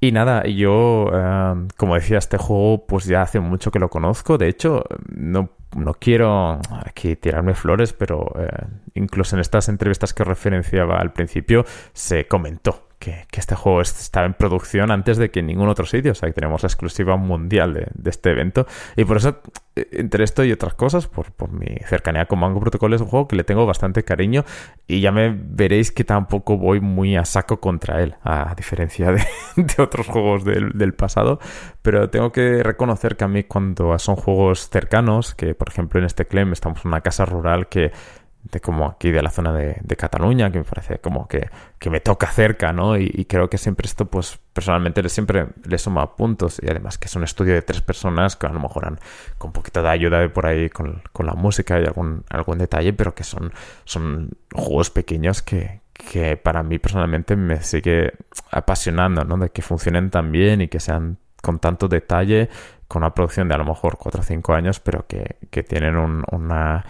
Y 0.00 0.12
nada, 0.12 0.44
yo, 0.44 1.10
eh, 1.12 1.66
como 1.76 1.94
decía, 1.94 2.18
este 2.18 2.36
juego 2.36 2.86
pues 2.86 3.06
ya 3.06 3.22
hace 3.22 3.40
mucho 3.40 3.70
que 3.70 3.78
lo 3.78 3.88
conozco. 3.88 4.38
De 4.38 4.48
hecho, 4.48 4.84
no 5.08 5.50
no 5.76 5.94
quiero 5.94 6.58
aquí 6.84 7.16
tirarme 7.16 7.54
flores, 7.54 7.92
pero 7.92 8.32
eh, 8.38 8.48
incluso 8.94 9.36
en 9.36 9.40
estas 9.40 9.68
entrevistas 9.68 10.14
que 10.14 10.24
referenciaba 10.24 10.98
al 10.98 11.12
principio 11.12 11.64
se 11.92 12.26
comentó 12.26 12.85
que, 13.06 13.40
este 13.40 13.54
juego 13.54 13.80
estaba 13.80 14.26
en 14.26 14.34
producción 14.34 14.90
antes 14.90 15.18
de 15.18 15.30
que 15.30 15.40
en 15.40 15.46
ningún 15.46 15.68
otro 15.68 15.86
sitio. 15.86 16.12
O 16.12 16.14
sea, 16.14 16.28
que 16.28 16.34
tenemos 16.34 16.62
la 16.62 16.66
exclusiva 16.66 17.16
mundial 17.16 17.74
de, 17.74 18.10
este 18.10 18.30
evento. 18.30 18.66
Y 18.96 19.04
por 19.04 19.18
eso, 19.18 19.40
eh, 19.76 19.88
entre 19.92 20.24
esto 20.24 20.44
y 20.44 20.52
otras 20.52 20.74
cosas, 20.74 21.06
por, 21.06 21.26
mi 21.52 21.76
cercanía 21.86 22.26
con 22.26 22.40
Mango 22.40 22.60
Protocol, 22.60 22.94
es 22.94 23.00
un 23.00 23.06
juego 23.06 23.28
que 23.28 23.36
le 23.36 23.44
tengo 23.44 23.66
bastante 23.66 24.02
cariño. 24.04 24.44
Y 24.86 25.00
ya 25.00 25.12
me 25.12 25.30
veréis 25.30 25.92
que 25.92 26.04
tampoco 26.04 26.56
voy 26.56 26.80
muy 26.80 27.16
a 27.16 27.24
saco 27.24 27.60
contra 27.60 28.02
él, 28.02 28.16
a 28.24 28.54
diferencia 28.56 29.12
de, 29.12 29.22
otros 29.78 30.06
juegos 30.06 30.44
del, 30.44 30.72
del, 30.72 30.94
pasado. 30.94 31.38
Pero 31.82 32.10
tengo 32.10 32.32
que 32.32 32.62
reconocer 32.62 33.16
que 33.16 33.24
a 33.24 33.28
mí, 33.28 33.44
cuando 33.44 33.96
son 33.98 34.16
juegos 34.16 34.68
cercanos, 34.68 35.34
que 35.34 35.54
por 35.54 35.68
ejemplo 35.68 36.00
en 36.00 36.06
este 36.06 36.26
Clem 36.26 36.52
estamos 36.52 36.84
en 36.84 36.88
una 36.88 37.02
casa 37.02 37.24
rural 37.24 37.68
que 37.68 37.92
de 38.52 38.60
como 38.60 38.86
aquí 38.86 39.10
de 39.10 39.22
la 39.22 39.30
zona 39.30 39.52
de, 39.52 39.96
Cataluña, 39.96 40.50
que 40.50 40.58
me 40.58 40.64
parece 40.64 40.98
como 40.98 41.26
que, 41.28 41.48
me 41.90 42.00
toca 42.00 42.26
cerca, 42.26 42.72
¿no? 42.72 42.96
Y, 42.96 43.26
creo 43.28 43.48
que 43.48 43.58
siempre 43.58 43.86
esto, 43.86 44.06
pues 44.06 44.38
personalmente 44.52 45.06
siempre 45.08 45.48
le 45.64 45.78
suma 45.78 46.16
puntos 46.16 46.60
y 46.62 46.68
además 46.68 46.98
que 46.98 47.06
es 47.06 47.16
un 47.16 47.24
estudio 47.24 47.54
de 47.54 47.62
tres 47.62 47.80
personas 47.80 48.36
que 48.36 48.46
a 48.46 48.50
lo 48.50 48.60
mejor 48.60 48.86
han, 48.86 48.98
con 49.38 49.48
un 49.48 49.52
poquito 49.52 49.82
de 49.82 49.88
ayuda 49.88 50.18
de 50.18 50.28
por 50.28 50.46
ahí 50.46 50.68
con, 50.70 51.02
la 51.18 51.34
música 51.34 51.80
y 51.80 51.84
algún, 51.84 52.24
algún 52.30 52.58
detalle, 52.58 52.92
pero 52.92 53.14
que 53.14 53.24
son, 53.24 53.52
son 53.84 54.30
juegos 54.52 54.90
pequeños 54.90 55.42
que, 55.42 55.80
que 55.92 56.36
para 56.36 56.62
mí 56.62 56.78
personalmente 56.78 57.36
me 57.36 57.62
sigue 57.62 58.12
apasionando, 58.50 59.24
¿no? 59.24 59.36
De 59.38 59.50
que 59.50 59.62
funcionen 59.62 60.10
tan 60.10 60.30
bien 60.32 60.60
y 60.60 60.68
que 60.68 60.80
sean 60.80 61.18
con 61.42 61.58
tanto 61.58 61.88
detalle, 61.88 62.48
con 62.88 63.02
una 63.02 63.14
producción 63.14 63.48
de 63.48 63.54
a 63.54 63.58
lo 63.58 63.64
mejor 63.64 63.98
4 63.98 64.20
o 64.20 64.24
5 64.24 64.54
años, 64.54 64.80
pero 64.80 65.06
que, 65.06 65.36
que 65.50 65.62
tienen 65.62 65.96
una 65.96 66.84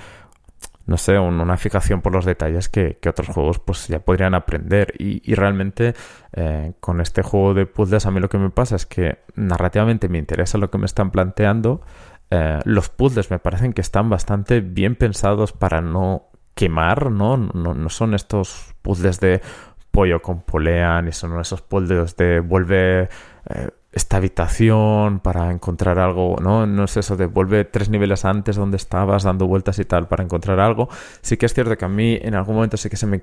no 0.86 0.96
sé, 0.96 1.18
una 1.18 1.56
fijación 1.56 2.00
por 2.00 2.12
los 2.12 2.24
detalles 2.24 2.68
que, 2.68 2.98
otros 3.08 3.28
juegos 3.28 3.58
pues 3.58 3.88
ya 3.88 3.98
podrían 3.98 4.34
aprender. 4.34 4.94
Y, 4.98 5.34
realmente 5.34 5.94
eh, 6.32 6.72
con 6.80 7.00
este 7.00 7.22
juego 7.22 7.54
de 7.54 7.66
puzzles 7.66 8.06
a 8.06 8.10
mí 8.10 8.20
lo 8.20 8.28
que 8.28 8.38
me 8.38 8.50
pasa 8.50 8.76
es 8.76 8.86
que 8.86 9.18
narrativamente 9.34 10.08
me 10.08 10.18
interesa 10.18 10.58
lo 10.58 10.70
que 10.70 10.78
me 10.78 10.86
están 10.86 11.10
planteando, 11.10 11.82
eh, 12.30 12.60
los 12.64 12.88
puzzles 12.88 13.30
me 13.30 13.38
parecen 13.38 13.72
que 13.72 13.80
están 13.80 14.08
bastante 14.08 14.60
bien 14.60 14.94
pensados 14.96 15.52
para 15.52 15.80
no 15.80 16.28
quemar, 16.54 17.10
¿no? 17.10 17.36
No, 17.36 17.74
no 17.74 17.88
son 17.88 18.14
estos 18.14 18.74
puzzles 18.82 19.20
de 19.20 19.42
pollo 19.90 20.22
con 20.22 20.42
polea, 20.42 21.00
ni 21.02 21.12
son 21.12 21.38
esos 21.40 21.62
puzzles 21.62 22.16
de 22.16 22.40
vuelve 22.40 23.08
eh, 23.48 23.70
esta 23.96 24.18
habitación 24.18 25.20
para 25.20 25.50
encontrar 25.50 25.98
algo, 25.98 26.36
¿no? 26.42 26.66
No 26.66 26.84
es 26.84 26.98
eso 26.98 27.16
de 27.16 27.24
vuelve 27.24 27.64
tres 27.64 27.88
niveles 27.88 28.26
antes 28.26 28.54
donde 28.56 28.76
estabas 28.76 29.22
dando 29.22 29.46
vueltas 29.46 29.78
y 29.78 29.86
tal 29.86 30.06
para 30.06 30.22
encontrar 30.22 30.60
algo. 30.60 30.90
Sí 31.22 31.38
que 31.38 31.46
es 31.46 31.54
cierto 31.54 31.78
que 31.78 31.84
a 31.86 31.88
mí 31.88 32.18
en 32.20 32.34
algún 32.34 32.56
momento 32.56 32.76
sí 32.76 32.90
que 32.90 32.98
se 32.98 33.06
me 33.06 33.22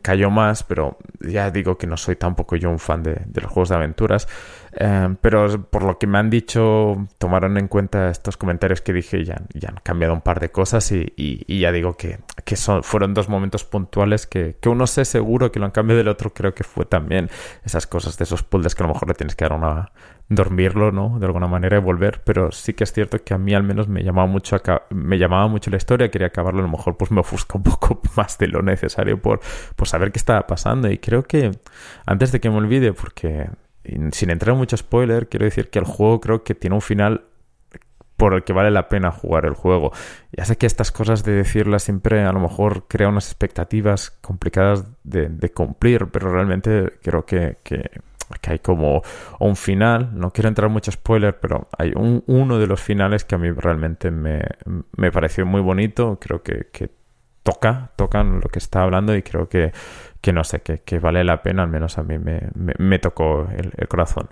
cayó 0.00 0.30
más, 0.30 0.62
pero 0.62 0.96
ya 1.20 1.50
digo 1.50 1.76
que 1.76 1.86
no 1.86 1.98
soy 1.98 2.16
tampoco 2.16 2.56
yo 2.56 2.70
un 2.70 2.78
fan 2.78 3.02
de, 3.02 3.20
los 3.34 3.52
juegos 3.52 3.68
de 3.68 3.74
aventuras. 3.74 4.26
Eh, 4.72 5.14
pero 5.20 5.62
por 5.64 5.84
lo 5.84 5.98
que 5.98 6.06
me 6.06 6.16
han 6.16 6.30
dicho, 6.30 7.06
tomaron 7.18 7.58
en 7.58 7.68
cuenta 7.68 8.08
estos 8.08 8.38
comentarios 8.38 8.80
que 8.80 8.94
dije 8.94 9.18
y 9.18 9.24
ya, 9.24 9.36
han 9.68 9.76
cambiado 9.82 10.14
un 10.14 10.22
par 10.22 10.40
de 10.40 10.50
cosas 10.50 10.90
y, 10.90 11.12
y, 11.16 11.60
ya 11.60 11.70
digo 11.70 11.98
que, 11.98 12.18
que 12.44 12.56
son, 12.56 12.82
fueron 12.82 13.12
dos 13.12 13.28
momentos 13.28 13.64
puntuales 13.64 14.26
que, 14.26 14.56
que, 14.60 14.68
uno 14.70 14.86
sé 14.86 15.04
seguro 15.04 15.52
que 15.52 15.60
lo 15.60 15.66
han 15.66 15.70
cambiado 15.70 15.98
del 15.98 16.08
otro 16.08 16.32
creo 16.32 16.54
que 16.54 16.64
fue 16.64 16.86
también 16.86 17.30
esas 17.64 17.86
cosas 17.86 18.18
de 18.18 18.24
esos 18.24 18.42
puzzles 18.42 18.74
que 18.74 18.82
a 18.82 18.86
lo 18.86 18.94
mejor 18.94 19.06
le 19.06 19.14
tienes 19.14 19.36
que 19.36 19.44
dar 19.44 19.52
una, 19.52 19.92
dormirlo, 20.28 20.90
¿no? 20.90 21.18
De 21.18 21.26
alguna 21.26 21.46
manera 21.46 21.76
y 21.76 21.80
volver, 21.80 22.22
pero 22.24 22.50
sí 22.50 22.72
que 22.72 22.84
es 22.84 22.92
cierto 22.92 23.22
que 23.22 23.34
a 23.34 23.38
mí 23.38 23.54
al 23.54 23.62
menos 23.62 23.88
me 23.88 24.02
llamaba 24.02 24.26
mucho 24.26 24.56
me 24.90 25.18
llamaba 25.18 25.48
mucho 25.48 25.70
la 25.70 25.76
historia, 25.76 26.10
quería 26.10 26.28
acabarlo, 26.28 26.60
a 26.60 26.62
lo 26.62 26.70
mejor 26.70 26.96
pues 26.96 27.10
me 27.10 27.20
ofusca 27.20 27.58
un 27.58 27.64
poco 27.64 28.00
más 28.16 28.38
de 28.38 28.48
lo 28.48 28.62
necesario 28.62 29.20
por, 29.20 29.40
por 29.76 29.88
saber 29.88 30.12
qué 30.12 30.18
estaba 30.18 30.46
pasando 30.46 30.90
y 30.90 30.98
creo 30.98 31.24
que 31.24 31.50
antes 32.06 32.32
de 32.32 32.40
que 32.40 32.50
me 32.50 32.56
olvide, 32.56 32.92
porque 32.92 33.48
sin 34.12 34.30
entrar 34.30 34.54
en 34.54 34.58
mucho 34.58 34.76
spoiler, 34.76 35.28
quiero 35.28 35.44
decir 35.44 35.68
que 35.68 35.78
el 35.78 35.84
juego 35.84 36.20
creo 36.20 36.42
que 36.42 36.54
tiene 36.54 36.74
un 36.74 36.82
final 36.82 37.24
por 38.16 38.32
el 38.32 38.44
que 38.44 38.52
vale 38.52 38.70
la 38.70 38.88
pena 38.88 39.10
jugar 39.10 39.44
el 39.44 39.54
juego. 39.54 39.92
Ya 40.32 40.44
sé 40.44 40.56
que 40.56 40.66
estas 40.66 40.92
cosas 40.92 41.24
de 41.24 41.32
decirlas 41.32 41.82
siempre 41.82 42.22
a 42.22 42.32
lo 42.32 42.40
mejor 42.40 42.86
crea 42.86 43.08
unas 43.08 43.26
expectativas 43.26 44.12
complicadas 44.22 44.84
de, 45.02 45.50
cumplir, 45.52 46.06
pero 46.06 46.32
realmente 46.32 46.94
creo 47.02 47.26
que 47.26 47.58
que 48.40 48.52
hay 48.52 48.58
como 48.58 49.02
un 49.40 49.56
final, 49.56 50.10
no 50.18 50.30
quiero 50.30 50.48
entrar 50.48 50.70
mucho 50.70 50.90
spoiler, 50.90 51.38
pero 51.38 51.68
hay 51.76 51.92
un, 51.94 52.22
uno 52.26 52.58
de 52.58 52.66
los 52.66 52.80
finales 52.80 53.24
que 53.24 53.34
a 53.34 53.38
mí 53.38 53.50
realmente 53.50 54.10
me, 54.10 54.42
me 54.96 55.12
pareció 55.12 55.46
muy 55.46 55.60
bonito, 55.60 56.18
creo 56.20 56.42
que, 56.42 56.68
que 56.72 56.90
toca, 57.42 57.92
tocan 57.96 58.40
lo 58.40 58.48
que 58.48 58.58
está 58.58 58.82
hablando 58.82 59.14
y 59.14 59.22
creo 59.22 59.48
que, 59.48 59.72
que 60.20 60.32
no 60.32 60.42
sé, 60.42 60.60
que, 60.60 60.80
que, 60.80 60.98
vale 60.98 61.22
la 61.22 61.42
pena, 61.42 61.62
al 61.62 61.68
menos 61.68 61.98
a 61.98 62.02
mí 62.02 62.18
me, 62.18 62.48
me, 62.54 62.98
tocó 62.98 63.46
el, 63.56 63.72
el, 63.76 63.88
corazón. 63.88 64.28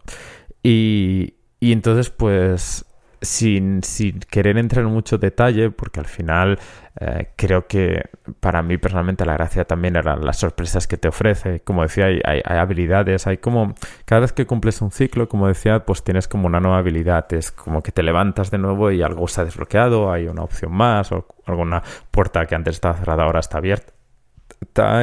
Y, 0.63 1.35
y 1.61 1.73
entonces 1.73 2.11
pues 2.11 2.87
sin, 3.23 3.83
sin, 3.85 4.19
querer 4.19 4.59
entrar 4.59 4.85
en 4.85 4.91
mucho 4.91 5.17
detalle, 5.17 5.71
porque 5.71 6.01
al 6.01 6.07
final 6.07 6.59
eh, 7.01 7.31
creo 7.37 7.67
que 7.69 8.03
para 8.41 8.63
mí 8.63 8.77
personalmente 8.79 9.25
la 9.25 9.35
gracia 9.35 9.65
también 9.65 9.97
eran 9.97 10.25
las 10.25 10.39
sorpresas 10.39 10.87
que 10.87 10.97
te 10.97 11.09
ofrece. 11.09 11.61
Como 11.61 11.83
decía, 11.83 12.07
hay, 12.07 12.21
hay, 12.25 12.59
habilidades, 12.59 13.27
hay 13.27 13.39
como, 13.39 13.75
cada 14.05 14.23
vez 14.23 14.33
que 14.33 14.45
cumples 14.45 14.83
un 14.83 14.91
ciclo, 14.91 15.29
como 15.29 15.47
decía, 15.47 15.87
pues 15.87 16.03
tienes 16.03 16.29
como 16.29 16.47
una 16.47 16.61
nueva 16.61 16.79
habilidad. 16.79 17.33
Es 17.33 17.53
como 17.53 17.83
que 17.83 17.93
te 17.93 18.03
levantas 18.03 18.51
de 18.51 18.59
nuevo 18.59 18.91
y 18.91 19.03
algo 19.03 19.29
se 19.29 19.41
ha 19.41 19.45
desbloqueado, 19.45 20.13
hay 20.13 20.27
una 20.27 20.43
opción 20.43 20.73
más, 20.73 21.13
o 21.13 21.27
alguna 21.47 21.83
puerta 22.11 22.45
que 22.47 22.57
antes 22.57 22.75
estaba 22.75 22.97
cerrada 22.97 23.23
ahora 23.25 23.41
está 23.41 23.59
abierta. 23.59 23.93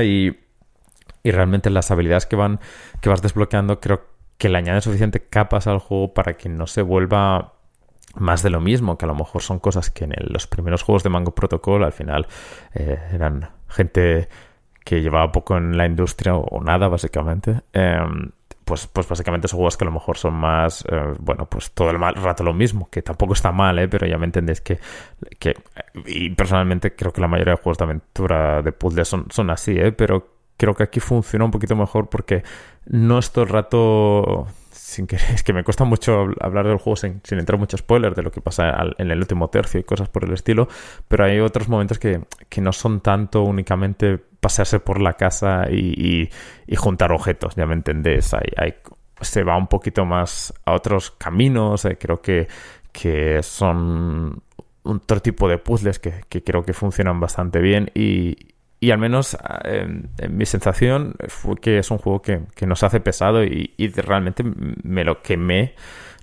Y, 0.03 0.37
y 1.23 1.31
realmente 1.31 1.69
las 1.69 1.89
habilidades 1.89 2.25
que 2.25 2.35
van, 2.35 2.59
que 3.01 3.09
vas 3.09 3.21
desbloqueando, 3.21 3.79
creo 3.79 4.01
que 4.37 4.49
le 4.49 4.57
añaden 4.57 4.81
suficiente 4.81 5.21
capas 5.21 5.67
al 5.67 5.79
juego 5.79 6.13
para 6.13 6.33
que 6.35 6.49
no 6.49 6.65
se 6.67 6.81
vuelva 6.81 7.58
más 8.19 8.43
de 8.43 8.49
lo 8.49 8.61
mismo, 8.61 8.97
que 8.97 9.05
a 9.05 9.07
lo 9.07 9.15
mejor 9.15 9.41
son 9.41 9.59
cosas 9.59 9.89
que 9.89 10.05
en 10.05 10.13
los 10.29 10.47
primeros 10.47 10.83
juegos 10.83 11.03
de 11.03 11.09
Mango 11.09 11.33
Protocol 11.33 11.83
al 11.83 11.93
final 11.93 12.27
eh, 12.73 12.97
eran 13.13 13.49
gente 13.67 14.29
que 14.83 15.01
llevaba 15.01 15.31
poco 15.31 15.57
en 15.57 15.77
la 15.77 15.85
industria 15.85 16.35
o, 16.35 16.63
nada, 16.63 16.87
básicamente. 16.87 17.61
Em, 17.73 18.31
pues, 18.69 18.85
pues 18.85 19.07
básicamente 19.07 19.47
son 19.47 19.57
juegos 19.57 19.77
que 19.77 19.83
a 19.83 19.87
lo 19.87 19.91
mejor 19.91 20.17
son 20.17 20.35
más, 20.35 20.85
eh, 20.87 21.15
bueno, 21.19 21.47
pues 21.47 21.71
todo 21.71 21.89
el 21.89 21.97
mal, 21.97 22.13
rato 22.13 22.43
lo 22.43 22.53
mismo, 22.53 22.87
que 22.89 23.01
tampoco 23.01 23.33
está 23.33 23.51
mal, 23.51 23.79
¿eh? 23.79 23.87
pero 23.87 24.05
ya 24.05 24.17
me 24.19 24.25
entendéis 24.25 24.61
que, 24.61 24.79
que, 25.39 25.55
y 26.05 26.29
personalmente 26.29 26.95
creo 26.95 27.11
que 27.11 27.19
la 27.19 27.27
mayoría 27.27 27.53
de 27.53 27.61
juegos 27.61 27.79
de 27.79 27.85
aventura 27.85 28.61
de 28.61 28.71
puzzles 28.71 29.07
son, 29.07 29.25
son 29.31 29.49
así, 29.49 29.71
¿eh? 29.71 29.91
pero 29.91 30.27
creo 30.55 30.75
que 30.75 30.83
aquí 30.83 30.99
funciona 30.99 31.45
un 31.45 31.51
poquito 31.51 31.75
mejor 31.75 32.09
porque 32.09 32.43
no 32.85 33.17
es 33.17 33.31
todo 33.31 33.45
el 33.45 33.49
rato 33.49 34.47
sin 34.79 35.07
que, 35.07 35.15
es 35.33 35.43
que 35.43 35.53
me 35.53 35.63
cuesta 35.63 35.83
mucho 35.83 36.27
hablar 36.39 36.67
del 36.67 36.77
juego 36.77 36.95
sin, 36.95 37.21
entrar 37.29 37.59
mucho 37.59 37.77
spoiler 37.77 38.15
de 38.15 38.23
lo 38.23 38.31
que 38.31 38.41
pasa 38.41 38.73
en 38.97 39.11
el 39.11 39.19
último 39.19 39.49
tercio 39.49 39.79
y 39.79 39.83
cosas 39.83 40.09
por 40.09 40.25
el 40.25 40.33
estilo, 40.33 40.67
pero 41.07 41.25
hay 41.25 41.39
otros 41.39 41.67
momentos 41.67 41.99
que, 41.99 42.21
no 42.61 42.73
son 42.73 43.01
tanto 43.01 43.43
únicamente 43.43 44.17
pasearse 44.17 44.79
por 44.79 44.99
la 45.01 45.13
casa 45.13 45.69
y, 45.69 46.29
juntar 46.75 47.11
objetos, 47.11 47.55
ya 47.55 47.65
me 47.65 47.73
entendés, 47.73 48.33
hay, 48.33 48.75
se 49.21 49.43
va 49.43 49.57
un 49.57 49.67
poquito 49.67 50.05
más 50.05 50.53
a 50.65 50.73
otros 50.73 51.11
caminos, 51.11 51.85
eh, 51.85 51.97
creo 51.99 52.21
que, 52.21 52.47
que 52.91 53.43
son 53.43 54.41
otro 54.83 55.21
tipo 55.21 55.49
de 55.49 55.57
puzzles 55.57 55.99
que, 55.99 56.23
que 56.29 56.43
creo 56.43 56.63
que 56.63 56.73
funcionan 56.73 57.19
bastante 57.19 57.59
bien 57.59 57.91
y, 57.93 58.48
y 58.79 58.91
al 58.91 58.97
menos 58.97 59.37
en, 59.63 60.09
mi 60.29 60.45
sensación 60.45 61.15
fue 61.27 61.57
que 61.57 61.79
es 61.79 61.91
un 61.91 61.97
juego 61.97 62.21
que, 62.21 62.41
que 62.55 62.65
nos 62.65 62.83
hace 62.83 62.99
pesado 62.99 63.43
y, 63.43 63.73
y, 63.77 63.89
realmente 63.89 64.43
me 64.83 65.03
lo 65.03 65.21
quemé, 65.21 65.75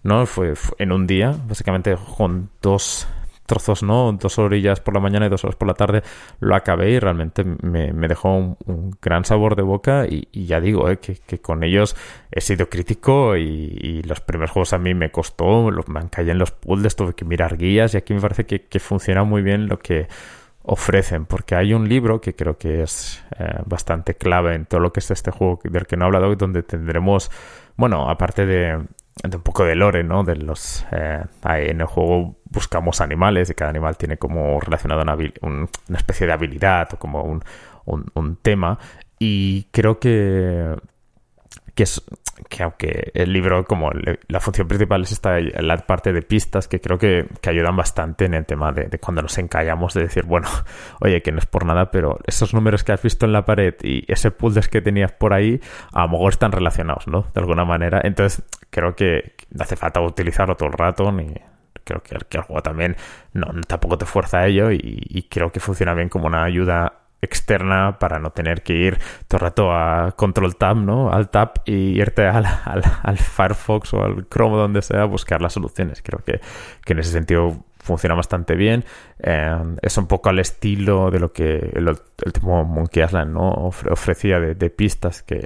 ¿no? 0.02 0.25
Fue, 0.26 0.54
en 0.78 0.92
un 0.92 1.06
día, 1.06 1.34
básicamente 1.46 1.96
con 2.16 2.50
dos 2.62 3.06
trozos, 3.46 3.82
¿no? 3.82 4.12
Dos 4.12 4.38
orillas 4.38 4.80
por 4.80 4.94
la 4.94 5.00
mañana 5.00 5.26
y 5.26 5.28
dos 5.28 5.44
horas 5.44 5.56
por 5.56 5.68
la 5.68 5.75
tarde 5.75 6.02
lo 6.40 6.54
acabé 6.54 6.90
y 6.90 6.98
realmente 6.98 7.44
me, 7.44 7.92
me 7.92 8.08
dejó 8.08 8.34
un, 8.34 8.96
gran 9.00 9.25
sabor 9.25 9.56
de 9.56 9.62
boca 9.62 10.06
y, 10.06 10.28
y 10.32 10.46
ya 10.46 10.60
digo, 10.60 10.90
¿eh? 10.90 10.98
que, 10.98 11.14
que, 11.14 11.38
con 11.38 11.62
ellos 11.62 11.96
he 12.30 12.40
sido 12.40 12.68
crítico 12.68 13.36
y, 13.36 13.78
y, 13.80 14.02
los 14.02 14.20
primeros 14.20 14.50
juegos 14.50 14.72
a 14.72 14.78
mí 14.78 14.94
me 14.94 15.10
costó, 15.10 15.70
me 15.86 16.00
en 16.16 16.38
los 16.38 16.50
puzzles, 16.50 16.96
tuve 16.96 17.14
que 17.14 17.25
mirar 17.25 17.56
guías 17.56 17.94
y 17.94 17.98
aquí 17.98 18.14
me 18.14 18.20
parece 18.20 18.44
que, 18.46 18.62
que 18.64 18.80
funciona 18.80 19.25
muy 19.25 19.42
bien 19.42 19.68
lo 19.68 19.78
que 19.78 20.08
ofrecen, 20.66 21.26
porque 21.26 21.54
hay 21.54 21.73
un 21.73 21.88
libro 21.88 22.20
que 22.20 22.35
creo 22.35 22.58
que 22.58 22.82
es 22.82 23.25
eh, 23.38 23.61
bastante 23.64 24.14
clave 24.14 24.54
en 24.54 24.66
todo 24.66 24.80
lo 24.80 24.92
que 24.92 25.00
es 25.00 25.11
este 25.11 25.30
juego 25.30 25.61
del 25.64 25.87
que 25.87 25.96
no 25.96 26.04
he 26.04 26.06
hablado, 26.06 26.35
donde 26.35 26.62
tendremos, 26.62 27.30
bueno, 27.76 28.11
aparte 28.11 28.46
de, 28.46 28.76
un 28.76 29.42
poco 29.42 29.64
de 29.64 29.76
lore, 29.76 30.02
¿no? 30.02 30.25
De 30.25 30.37
los 30.37 30.85
eh, 30.90 31.23
en 31.44 31.80
el 31.80 31.87
juego 31.87 32.37
buscamos 32.50 33.00
animales 33.00 33.49
y 33.50 33.54
cada 33.54 33.70
animal 33.70 33.96
tiene 33.96 34.16
como 34.16 34.61
relacionado 34.61 35.02
una, 35.02 35.14
una 35.14 35.68
especie 35.99 36.26
de 36.26 36.32
habilidad 36.32 36.88
o 36.94 36.99
como 36.99 37.23
un, 37.23 37.42
un 37.87 38.37
tema 38.37 38.78
y 39.18 39.68
creo 39.70 39.99
que 39.99 40.76
que 41.76 41.83
es 41.83 42.02
que 42.49 42.62
aunque 42.62 43.12
el 43.14 43.33
libro 43.33 43.64
como 43.64 43.90
la 44.28 44.40
función 44.40 44.66
principal 44.66 45.02
es 45.02 45.12
esta 45.12 45.38
la 45.40 45.76
parte 45.76 46.12
de 46.12 46.23
pistas 46.23 46.68
que 46.68 46.80
creo 46.80 46.99
que, 46.99 47.26
ayudan 47.47 47.76
bastante 47.76 48.25
en 48.25 48.35
el 48.35 48.45
tema 48.45 48.73
de, 48.73 48.99
cuando 48.99 49.23
nos 49.23 49.38
encallamos 49.38 49.95
de 49.95 50.02
decir 50.02 50.25
bueno 50.25 50.49
oye 51.00 51.23
que 51.23 51.33
no 51.33 51.38
es 51.38 51.47
por 51.47 51.64
nada 51.64 51.90
pero 51.90 52.18
esos 52.26 52.54
números 52.54 52.83
que 52.83 52.92
has 52.92 53.02
visto 53.02 53.26
en 53.26 53.33
la 53.33 53.45
pared 53.45 53.75
y 53.83 54.11
ese 54.11 54.30
puzzle 54.30 54.62
que 54.71 54.80
tenías 54.80 55.12
por 55.12 55.35
ahí 55.35 55.61
a 55.92 56.02
lo 56.02 56.09
mejor 56.09 56.33
están 56.33 56.50
relacionados 56.50 57.06
no 57.06 57.26
de 57.35 57.40
alguna 57.40 57.64
manera. 57.64 58.00
Entonces 58.02 58.42
creo 58.71 58.97
que 58.97 59.35
no 59.50 59.62
hace 59.62 59.76
falta 59.76 60.00
utilizarlo 60.00 60.56
todo 60.56 60.71
el 60.71 60.75
rato 60.75 61.12
ni 61.12 61.35
creo 61.85 62.02
que, 62.02 62.16
el 62.16 62.42
juego 62.42 62.62
también 62.62 62.97
no 63.35 63.52
tampoco 63.66 63.99
te 63.99 64.06
fuerza 64.06 64.38
a 64.38 64.47
ello 64.47 64.71
y 64.73 65.26
creo 65.30 65.52
que 65.52 65.61
funciona 65.61 65.95
bien 65.95 66.09
como 66.09 66.26
una 66.26 66.42
ayuda 66.42 67.05
externa 67.23 67.99
para 67.99 68.18
no 68.18 68.30
tener 68.30 68.62
que 68.62 68.75
ir 68.75 68.99
todo 69.28 69.38
el 69.38 69.40
rato 69.40 69.73
a 69.73 70.12
Control 70.16 70.56
Tab, 70.56 70.76
¿no? 70.76 71.12
Al 71.12 71.30
Tab 71.30 71.62
y 71.64 72.00
irte 72.00 72.26
al, 72.26 72.44
al, 72.44 73.18
Firefox 73.18 73.94
o 73.94 74.04
al 74.04 74.28
Chrome 74.28 74.56
donde 74.56 74.82
sea 74.82 75.02
a 75.02 75.06
buscar 75.06 75.40
las 75.40 75.54
soluciones. 75.54 76.02
Creo 76.02 76.23
que, 76.25 76.40
que 76.85 76.92
en 76.92 76.99
ese 76.99 77.12
sentido 77.12 77.64
funciona 77.78 78.14
bastante 78.14 78.54
bien. 78.54 78.85
Eh, 79.20 79.56
es 79.82 79.96
un 79.96 80.06
poco 80.06 80.28
al 80.28 80.38
estilo 80.38 81.11
de 81.11 81.20
lo 81.20 81.32
que 81.32 81.70
el, 81.75 81.88
último 81.88 82.64
Monkey 82.64 83.02
Island 83.02 83.32
¿no? 83.32 83.50
ofrecía 83.50 84.40
de, 84.40 84.54
de 84.54 84.70
pistas 84.70 85.23
que 85.23 85.44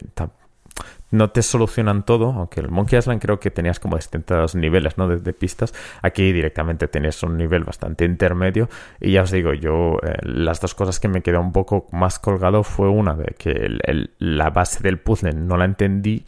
no 1.11 1.31
te 1.31 1.43
solucionan 1.43 2.05
todo, 2.05 2.33
aunque 2.33 2.61
el 2.61 2.71
Monkey 2.71 2.99
Island 2.99 3.21
creo 3.21 3.40
que 3.40 3.50
tenías 3.50 3.81
como 3.81 3.97
distintos 3.97 4.55
niveles 4.55 4.97
¿no? 4.97 5.09
de, 5.09 5.33
pistas. 5.33 5.75
Aquí 6.02 6.33
directamente 6.33 6.88
tenías 6.88 7.23
un 7.23 7.37
nivel 7.37 7.64
bastante 7.64 8.05
intermedio. 8.05 8.69
Y 9.00 9.12
ya 9.12 9.23
os 9.23 9.31
digo, 9.31 9.52
yo 9.52 9.99
eh, 10.02 10.17
las 10.23 10.61
dos 10.61 10.75
cosas 10.75 11.00
que 11.00 11.09
me 11.09 11.23
quedó 11.23 11.40
un 11.40 11.52
poco 11.52 11.88
más 11.93 12.19
colgado 12.19 12.62
fue 12.62 12.88
una 12.88 13.14
de 13.14 13.35
que 13.37 13.79
la 14.19 14.50
base 14.50 14.83
del 14.83 14.99
puzzle 14.99 15.33
no 15.33 15.57
la 15.57 15.64
entendí, 15.64 16.25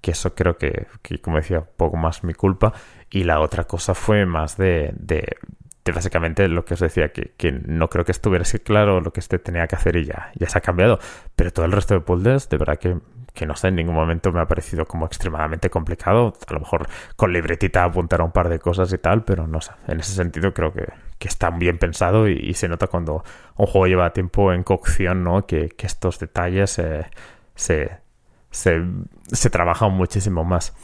que 0.00 0.12
eso 0.12 0.34
creo 0.34 0.58
que, 0.58 0.86
como 1.22 1.38
decía, 1.38 1.62
poco 1.62 1.96
más 1.96 2.22
mi 2.24 2.34
culpa. 2.34 2.72
Y 3.10 3.24
la 3.24 3.40
otra 3.40 3.64
cosa 3.64 3.94
fue 3.94 4.26
más 4.26 4.58
de, 4.58 4.92
de, 4.94 5.36
básicamente 5.92 6.46
lo 6.48 6.64
que 6.66 6.74
os 6.74 6.80
decía, 6.80 7.12
que, 7.12 7.32
no 7.66 7.88
creo 7.88 8.04
que 8.04 8.12
estuviera 8.12 8.42
así 8.42 8.58
claro 8.58 9.00
lo 9.00 9.12
que 9.12 9.20
este 9.20 9.38
tenía 9.38 9.66
que 9.66 9.76
hacer 9.76 9.96
y 9.96 10.04
ya, 10.04 10.30
ya 10.34 10.48
se 10.48 10.58
ha 10.58 10.60
cambiado. 10.60 10.98
Pero 11.34 11.50
todo 11.50 11.64
el 11.64 11.72
resto 11.72 11.94
de 11.94 12.00
puzzles, 12.00 12.48
de 12.50 12.58
verdad 12.58 12.78
que 12.78 12.98
que 13.38 13.46
no 13.46 13.54
sé, 13.54 13.68
en 13.68 13.76
ningún 13.76 13.94
momento 13.94 14.32
me 14.32 14.40
ha 14.40 14.46
parecido 14.46 14.84
como 14.84 15.06
extremadamente 15.06 15.70
complicado. 15.70 16.34
A 16.48 16.52
lo 16.52 16.58
mejor 16.58 16.88
con 17.14 17.32
libretita 17.32 17.84
apuntar 17.84 18.20
a 18.20 18.24
un 18.24 18.32
par 18.32 18.48
de 18.48 18.58
cosas 18.58 18.92
y 18.92 18.98
tal, 18.98 19.22
pero 19.22 19.46
no 19.46 19.60
sé. 19.60 19.70
En 19.86 20.00
ese 20.00 20.12
sentido 20.12 20.52
creo 20.52 20.72
que, 20.72 20.88
que 21.20 21.28
está 21.28 21.50
bien 21.50 21.78
pensado 21.78 22.28
y, 22.28 22.52
se 22.54 22.66
nota 22.66 22.88
cuando 22.88 23.22
un 23.56 23.66
juego 23.66 23.86
lleva 23.86 24.12
tiempo 24.12 24.52
en 24.52 24.64
cocción, 24.64 25.22
¿no? 25.22 25.46
Que, 25.46 25.72
estos 25.78 26.18
detalles 26.18 26.80
eh, 26.80 27.06
se, 27.54 27.98
se, 28.50 28.82
se 29.30 29.50
trabajan 29.50 29.92
muchísimo 29.92 30.42
más. 30.42 30.74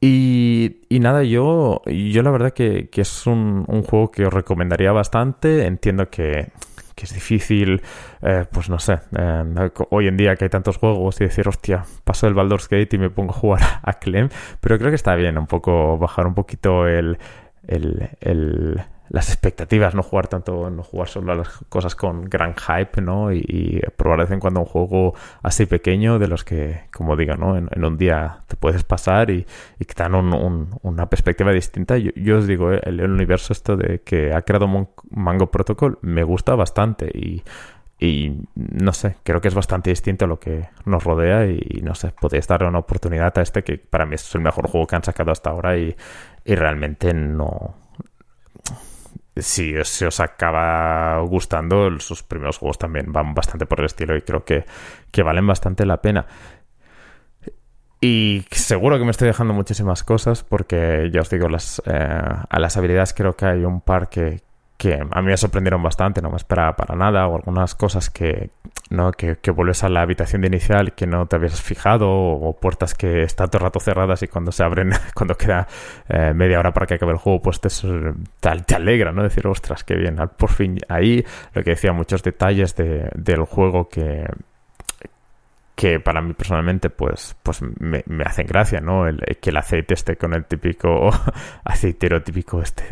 Y, 0.00 0.78
y, 0.88 0.98
nada, 1.00 1.22
yo, 1.24 1.82
yo 1.84 2.22
la 2.22 2.30
verdad 2.30 2.54
que, 2.54 2.88
que 2.88 3.02
es 3.02 3.26
un, 3.26 3.66
juego 3.66 4.10
que 4.10 4.24
os 4.24 4.32
recomendaría 4.32 4.92
bastante. 4.92 5.66
Entiendo 5.66 6.08
que, 6.08 6.52
que 6.94 7.04
es 7.04 7.14
difícil, 7.14 7.82
eh, 8.22 8.44
pues 8.50 8.68
no 8.68 8.78
sé, 8.78 8.98
eh, 9.16 9.70
hoy 9.90 10.08
en 10.08 10.16
día 10.16 10.36
que 10.36 10.44
hay 10.44 10.50
tantos 10.50 10.76
juegos 10.76 11.20
y 11.20 11.24
decir, 11.24 11.48
hostia, 11.48 11.84
paso 12.04 12.26
el 12.26 12.34
Baldur's 12.34 12.68
Gate 12.68 12.96
y 12.96 12.98
me 12.98 13.10
pongo 13.10 13.32
a 13.32 13.36
jugar 13.36 13.60
a 13.82 13.94
Clem, 13.94 14.28
pero 14.60 14.78
creo 14.78 14.90
que 14.90 14.96
está 14.96 15.14
bien 15.14 15.38
un 15.38 15.46
poco 15.46 15.98
bajar 15.98 16.26
un 16.26 16.34
poquito 16.34 16.86
el, 16.86 17.18
el, 17.66 18.10
el 18.20 18.82
las 19.12 19.28
expectativas, 19.28 19.94
no 19.94 20.02
jugar 20.02 20.26
tanto, 20.28 20.70
no 20.70 20.82
jugar 20.82 21.06
solo 21.06 21.32
a 21.32 21.34
las 21.34 21.48
cosas 21.68 21.94
con 21.94 22.24
gran 22.24 22.54
hype, 22.54 23.02
¿no? 23.02 23.30
Y, 23.30 23.82
probar 23.94 24.20
de 24.20 24.24
vez 24.24 24.32
en 24.32 24.40
cuando 24.40 24.60
un 24.60 24.66
juego 24.66 25.14
así 25.42 25.66
pequeño 25.66 26.18
de 26.18 26.28
los 26.28 26.44
que, 26.44 26.84
como 26.90 27.14
digo, 27.14 27.36
¿no? 27.36 27.58
En, 27.58 27.84
un 27.84 27.98
día 27.98 28.44
te 28.48 28.56
puedes 28.56 28.84
pasar 28.84 29.28
y, 29.30 29.46
y 29.78 29.84
que 29.84 29.94
dan 29.94 30.14
una 30.14 31.10
perspectiva 31.10 31.52
distinta. 31.52 31.98
Yo, 31.98 32.38
os 32.38 32.46
digo, 32.46 32.72
¿eh? 32.72 32.80
el, 32.84 33.02
universo 33.02 33.52
esto 33.52 33.76
de 33.76 34.00
que 34.00 34.32
ha 34.32 34.40
creado 34.42 34.66
Mango 35.10 35.50
Protocol 35.50 35.98
me 36.00 36.22
gusta 36.22 36.54
bastante 36.54 37.10
y, 37.12 37.42
y 37.98 38.46
no 38.54 38.94
sé, 38.94 39.16
creo 39.24 39.42
que 39.42 39.48
es 39.48 39.54
bastante 39.54 39.90
distinto 39.90 40.24
a 40.24 40.28
lo 40.28 40.40
que 40.40 40.70
nos 40.86 41.04
rodea 41.04 41.46
y, 41.48 41.82
no 41.82 41.94
sé, 41.94 42.14
podéis 42.18 42.48
darle 42.48 42.68
una 42.68 42.78
oportunidad 42.78 43.36
a 43.36 43.42
este 43.42 43.62
que 43.62 43.76
para 43.76 44.06
mí 44.06 44.14
es 44.14 44.34
el 44.34 44.40
mejor 44.40 44.68
juego 44.68 44.86
que 44.86 44.96
han 44.96 45.04
sacado 45.04 45.32
hasta 45.32 45.50
ahora 45.50 45.76
y, 45.76 45.94
y 46.46 46.54
realmente 46.54 47.12
no 47.12 47.81
si, 49.36 49.74
si, 49.84 50.04
os 50.04 50.20
acaba 50.20 51.20
gustando, 51.20 51.98
sus 52.00 52.22
primeros 52.22 52.58
juegos 52.58 52.78
también 52.78 53.12
van 53.12 53.34
bastante 53.34 53.66
por 53.66 53.80
el 53.80 53.86
estilo 53.86 54.16
y 54.16 54.22
creo 54.22 54.44
que, 54.44 54.64
que 55.10 55.22
valen 55.22 55.46
bastante 55.46 55.86
la 55.86 56.02
pena. 56.02 56.26
Y 58.00 58.44
seguro 58.50 58.98
que 58.98 59.04
me 59.04 59.12
estoy 59.12 59.28
dejando 59.28 59.54
muchísimas 59.54 60.02
cosas 60.02 60.42
porque 60.42 61.08
ya 61.12 61.20
os 61.20 61.30
digo, 61.30 61.48
las, 61.48 61.80
eh, 61.86 61.92
a 61.92 62.58
las 62.58 62.76
habilidades 62.76 63.14
creo 63.14 63.36
que 63.36 63.46
hay 63.46 63.64
un 63.64 63.80
par 63.80 64.08
que, 64.08 64.42
que 64.82 64.94
a 64.94 65.22
mí 65.22 65.28
me 65.28 65.36
sorprendieron 65.36 65.80
bastante, 65.80 66.20
no 66.20 66.28
me 66.28 66.36
esperaba 66.36 66.74
para 66.74 66.96
nada, 66.96 67.28
o 67.28 67.36
algunas 67.36 67.76
cosas 67.76 68.10
que, 68.10 68.50
¿no? 68.90 69.12
que, 69.12 69.36
vuelves 69.52 69.84
a 69.84 69.88
la 69.88 70.00
habitación 70.00 70.40
de 70.40 70.48
inicial 70.48 70.92
que 70.94 71.06
no 71.06 71.26
te 71.26 71.36
habías 71.36 71.62
fijado, 71.62 72.10
o, 72.10 72.58
puertas 72.58 72.92
que 72.94 73.22
están 73.22 73.48
todo 73.48 73.58
el 73.58 73.64
rato 73.66 73.78
cerradas 73.78 74.24
y 74.24 74.26
cuando 74.26 74.50
se 74.50 74.64
abren, 74.64 74.90
cuando 75.14 75.36
queda 75.36 75.68
eh, 76.08 76.32
media 76.34 76.58
hora 76.58 76.72
para 76.72 76.86
que 76.86 76.94
acabe 76.94 77.12
el 77.12 77.18
juego, 77.18 77.40
pues 77.40 77.60
te, 77.60 77.68
te, 78.40 78.74
alegra, 78.74 79.12
¿no? 79.12 79.22
Decir, 79.22 79.46
ostras, 79.46 79.84
qué 79.84 79.94
bien, 79.94 80.16
por 80.36 80.50
fin 80.50 80.78
ahí, 80.88 81.24
lo 81.54 81.62
que 81.62 81.70
decía, 81.70 81.92
muchos 81.92 82.24
detalles 82.24 82.74
de, 82.74 83.08
del 83.14 83.44
juego 83.44 83.88
que, 83.88 84.26
que 85.82 85.98
para 85.98 86.22
mí 86.22 86.32
personalmente 86.32 86.90
pues, 86.90 87.34
pues 87.42 87.60
me, 87.60 88.04
hacen 88.24 88.46
gracia, 88.46 88.80
¿no? 88.80 89.08
El, 89.08 89.18
que 89.40 89.50
el 89.50 89.56
aceite 89.56 89.94
esté 89.94 90.14
con 90.14 90.32
el 90.32 90.44
típico 90.44 91.10
aceitero 91.64 92.22
típico 92.22 92.62
este 92.62 92.84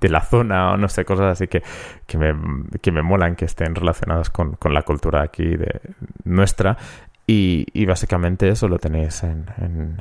de, 0.00 0.08
la 0.08 0.20
zona 0.20 0.70
o 0.70 0.76
no 0.76 0.88
sé, 0.88 1.04
cosas 1.04 1.32
así 1.32 1.48
que, 1.48 1.64
que, 2.06 2.16
me, 2.16 2.32
que 2.80 2.92
me 2.92 3.02
molan 3.02 3.34
que 3.34 3.46
estén 3.46 3.74
relacionadas 3.74 4.30
con, 4.30 4.52
con 4.54 4.72
la 4.72 4.82
cultura 4.82 5.22
aquí 5.22 5.56
de 5.56 5.80
nuestra 6.22 6.76
y, 7.26 7.66
y 7.72 7.84
básicamente 7.84 8.48
eso 8.48 8.68
lo 8.68 8.78
tenéis 8.78 9.24
en, 9.24 9.46
en, 9.58 9.96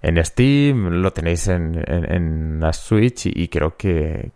en 0.00 0.24
Steam, 0.24 1.02
lo 1.02 1.12
tenéis 1.12 1.46
en, 1.48 1.84
en, 1.86 2.58
la 2.58 2.72
Switch 2.72 3.26
y 3.26 3.48
creo 3.48 3.76
que, 3.76 4.30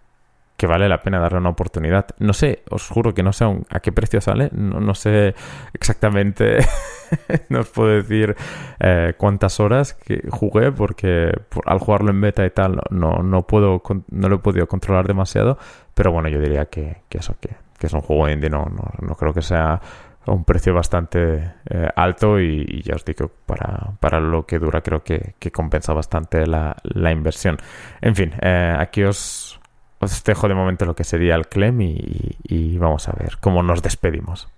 que 0.63 0.69
vale 0.69 0.89
la 0.89 1.03
pena 1.03 1.19
darle 1.19 1.39
una 1.39 1.49
oportunidad. 1.49 2.07
No 2.21 2.33
sé, 2.33 2.63
os 2.71 2.89
juro 2.89 3.13
que 3.13 3.25
no 3.25 3.33
sé 3.33 3.45
a 3.69 3.81
qué 3.81 3.91
precio 3.91 4.21
sale, 4.21 4.49
no, 4.53 4.95
sé 4.95 5.35
exactamente, 5.75 6.59
no 7.49 7.63
os 7.63 7.69
puedo 7.69 7.89
decir 7.89 8.37
eh, 8.79 9.15
cuántas 9.17 9.59
horas 9.59 9.95
que 9.95 10.23
jugué 10.31 10.71
porque 10.71 11.33
al 11.67 11.79
jugarlo 11.81 12.13
en 12.13 12.21
beta 12.21 12.47
y 12.47 12.51
tal 12.51 12.81
no, 12.91 13.25
no, 13.25 13.43
puedo, 13.45 13.83
no 14.13 14.29
lo 14.29 14.37
he 14.37 14.39
podido 14.39 14.69
controlar 14.69 15.09
demasiado, 15.09 15.59
pero 15.95 16.13
bueno, 16.13 16.29
yo 16.29 16.39
diría 16.39 16.67
que, 16.67 16.99
eso, 17.11 17.35
que, 17.41 17.57
es 17.85 17.93
un 17.93 18.01
juego 18.01 18.29
indie, 18.29 18.49
no, 18.49 18.65
no, 19.01 19.17
creo 19.17 19.35
que 19.35 19.43
sea 19.43 19.81
un 20.27 20.45
precio 20.45 20.73
bastante 20.73 21.55
eh, 21.71 21.89
alto 21.97 22.39
y, 22.39 22.83
ya 22.85 22.95
os 22.95 23.05
digo, 23.05 23.33
para, 23.47 23.95
para 23.99 24.21
lo 24.21 24.47
que 24.47 24.61
dura 24.61 24.81
creo 24.81 25.03
que, 25.03 25.35
compensa 25.53 25.93
bastante 25.93 26.47
la, 26.47 26.77
inversión. 27.11 27.59
En 28.01 28.15
fin, 28.15 28.33
eh, 28.41 28.77
aquí 28.79 29.03
os 29.03 29.59
os 30.03 30.25
dejo 30.25 30.49
de 30.49 30.55
momento 30.55 30.85
lo 30.85 30.97
que 30.97 31.05
sería 31.05 31.37
el 31.37 31.47
Clem 31.47 31.81
y, 31.81 32.77
vamos 32.79 33.09
a 33.09 33.13
ver 33.13 33.39
cómo 33.41 33.63
nos 33.63 33.83
despedimos. 33.83 34.49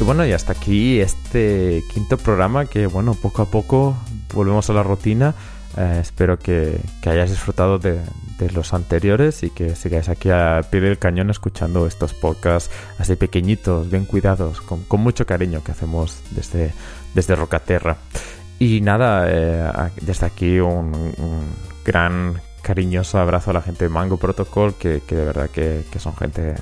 Y 0.00 0.04
bueno, 0.04 0.26
y 0.26 0.32
hasta 0.32 0.52
aquí 0.52 1.00
este 1.00 1.84
quinto 1.92 2.16
programa 2.16 2.66
que, 2.66 2.86
bueno, 2.86 3.14
poco 3.14 3.42
a 3.42 3.46
poco 3.46 3.96
volvemos 4.34 4.68
a 4.70 4.72
la 4.72 4.82
rutina. 4.82 5.34
Eh, 5.76 5.98
espero 6.00 6.36
que, 6.36 6.80
que, 7.00 7.10
hayáis 7.10 7.30
disfrutado 7.30 7.78
de, 7.78 8.00
los 8.52 8.72
anteriores 8.72 9.42
y 9.42 9.50
que 9.50 9.76
sigáis 9.76 10.08
aquí 10.08 10.30
a 10.30 10.62
pie 10.68 10.80
del 10.80 10.98
cañón 10.98 11.28
escuchando 11.28 11.86
estos 11.86 12.14
podcasts 12.14 12.74
así 12.98 13.14
pequeñitos, 13.14 13.90
bien 13.90 14.06
cuidados, 14.06 14.62
con, 14.62 14.84
mucho 15.00 15.26
cariño 15.26 15.62
que 15.62 15.72
hacemos 15.72 16.22
desde, 16.30 16.72
desde 17.14 17.36
Rocaterra. 17.36 17.98
Y 18.60 18.82
nada, 18.82 19.24
eh, 19.26 19.90
desde 20.02 20.26
aquí 20.26 20.60
un, 20.60 20.92
gran 21.82 22.34
cariñoso 22.60 23.18
abrazo 23.18 23.52
a 23.52 23.54
la 23.54 23.62
gente 23.62 23.86
de 23.86 23.88
Mango 23.88 24.18
Protocol, 24.18 24.74
que, 24.74 25.00
de 25.00 25.24
verdad 25.24 25.48
que, 25.48 25.82
son 25.98 26.14
gente 26.14 26.56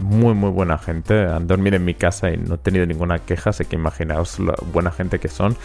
muy, 0.00 0.34
muy 0.34 0.50
buena 0.50 0.76
gente. 0.76 1.24
Han 1.24 1.46
dormido 1.46 1.76
en 1.76 1.84
mi 1.84 1.94
casa 1.94 2.30
y 2.32 2.36
no 2.36 2.56
he 2.56 2.58
tenido 2.58 2.84
ninguna 2.84 3.20
queja, 3.20 3.50
así 3.50 3.64
que 3.64 3.76
imaginaos 3.76 4.40
la 4.40 4.56
buena 4.72 4.90
gente 4.90 5.20
que 5.20 5.28
son. 5.28 5.56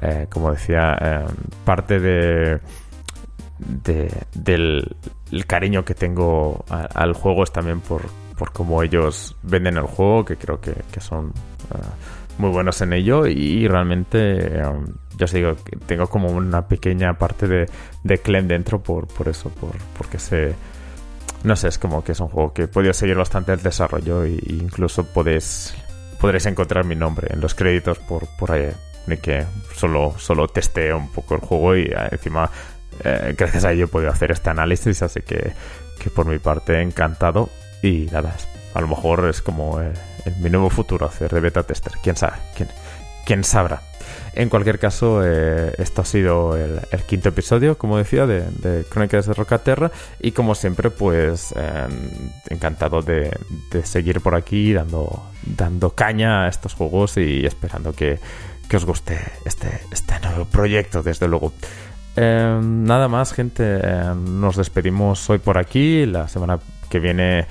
Eh, 0.00 0.26
como 0.30 0.52
decía, 0.52 0.96
eh, 0.98 1.26
parte 1.66 2.00
de, 2.00 2.58
del 4.32 4.96
cariño 5.46 5.84
que 5.84 5.94
tengo 5.94 6.64
al 6.70 7.12
juego 7.12 7.44
es 7.44 7.52
también 7.52 7.80
por, 7.80 8.06
por 8.38 8.52
cómo 8.52 8.82
ellos 8.82 9.36
venden 9.42 9.76
el 9.76 9.82
juego, 9.84 10.24
que 10.24 10.36
creo 10.36 10.62
que, 10.62 10.72
son 11.00 11.34
muy 12.38 12.50
buenos 12.50 12.80
en 12.80 12.92
ello 12.92 13.26
y 13.26 13.66
realmente 13.66 14.62
um, 14.62 14.86
yo 15.16 15.24
os 15.24 15.32
digo 15.32 15.56
que 15.56 15.76
tengo 15.76 16.06
como 16.06 16.28
una 16.28 16.66
pequeña 16.66 17.14
parte 17.14 17.46
de, 17.48 17.66
de 18.04 18.18
Clem 18.18 18.46
dentro 18.46 18.80
por, 18.80 19.06
por 19.08 19.28
eso, 19.28 19.50
por, 19.50 19.72
porque 19.96 20.18
se... 20.18 20.54
No 21.44 21.54
sé, 21.54 21.68
es 21.68 21.78
como 21.78 22.02
que 22.02 22.12
es 22.12 22.20
un 22.20 22.28
juego 22.28 22.52
que 22.52 22.62
he 22.62 22.68
podido 22.68 22.92
seguir 22.92 23.16
bastante 23.16 23.52
el 23.52 23.62
desarrollo 23.62 24.24
e 24.24 24.38
incluso 24.48 25.04
podéis, 25.04 25.72
podréis 26.20 26.46
encontrar 26.46 26.84
mi 26.84 26.96
nombre 26.96 27.28
en 27.30 27.40
los 27.40 27.54
créditos 27.54 27.98
por, 27.98 28.26
por 28.38 28.50
ahí, 28.50 28.70
de 29.06 29.18
que 29.18 29.44
solo, 29.74 30.14
solo 30.18 30.48
testeo 30.48 30.98
un 30.98 31.12
poco 31.12 31.36
el 31.36 31.40
juego 31.40 31.76
y 31.76 31.82
eh, 31.82 32.08
encima 32.10 32.50
eh, 33.04 33.34
gracias 33.38 33.64
a 33.64 33.72
ello 33.72 33.84
he 33.84 33.88
podido 33.88 34.10
hacer 34.10 34.32
este 34.32 34.50
análisis, 34.50 35.02
así 35.02 35.20
que, 35.20 35.52
que 36.00 36.10
por 36.10 36.26
mi 36.26 36.38
parte 36.38 36.80
encantado 36.80 37.48
y 37.82 38.08
nada, 38.10 38.34
a 38.74 38.80
lo 38.80 38.88
mejor 38.88 39.28
es 39.28 39.42
como... 39.42 39.80
Eh, 39.80 39.92
mi 40.38 40.50
nuevo 40.50 40.70
futuro 40.70 41.06
hacer 41.06 41.30
de 41.30 41.40
beta 41.40 41.62
tester. 41.62 41.92
¿Quién 42.02 42.16
sabe? 42.16 42.36
¿Quién, 42.56 42.68
quién 43.24 43.44
sabrá? 43.44 43.82
En 44.34 44.48
cualquier 44.48 44.78
caso, 44.78 45.20
eh, 45.24 45.72
esto 45.78 46.02
ha 46.02 46.04
sido 46.04 46.56
el, 46.56 46.80
quinto 47.06 47.30
episodio, 47.30 47.76
como 47.76 47.98
decía, 47.98 48.26
de, 48.26 48.84
Crónicas 48.88 49.26
de 49.26 49.34
Rocaterra. 49.34 49.90
Y 50.20 50.32
como 50.32 50.54
siempre, 50.54 50.90
pues 50.90 51.52
em, 51.56 52.30
encantado 52.48 53.02
de, 53.02 53.36
seguir 53.82 54.20
por 54.20 54.34
aquí 54.34 54.72
dando, 54.72 55.24
dando 55.44 55.90
caña 55.90 56.44
a 56.44 56.48
estos 56.48 56.74
juegos 56.74 57.16
y 57.16 57.46
esperando 57.46 57.92
que, 57.92 58.20
os 58.72 58.84
guste 58.84 59.18
este, 59.44 59.80
este 59.90 60.20
nuevo 60.20 60.44
proyecto, 60.44 61.02
desde 61.02 61.26
luego. 61.26 61.52
Em, 62.14 62.84
nada 62.84 63.08
más, 63.08 63.32
gente. 63.32 63.80
Em, 63.82 64.40
nos 64.40 64.56
despedimos 64.56 65.28
hoy 65.30 65.38
por 65.38 65.58
aquí. 65.58 66.06
La 66.06 66.28
semana 66.28 66.60
que 66.88 67.00
viene 67.00 67.46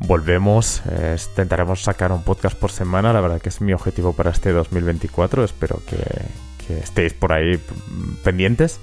volvemos. 0.00 0.82
Eh, 0.90 1.16
intentaremos 1.30 1.82
sacar 1.82 2.12
un 2.12 2.22
podcast 2.22 2.56
por 2.56 2.70
semana. 2.70 3.12
La 3.12 3.20
verdad 3.20 3.40
que 3.40 3.50
es 3.50 3.60
mi 3.60 3.72
objetivo 3.72 4.12
para 4.12 4.30
este 4.30 4.52
2024. 4.52 5.44
Espero 5.44 5.80
que, 5.86 6.74
estéis 6.74 7.12
por 7.14 7.32
ahí 7.32 7.60
pendientes. 8.22 8.80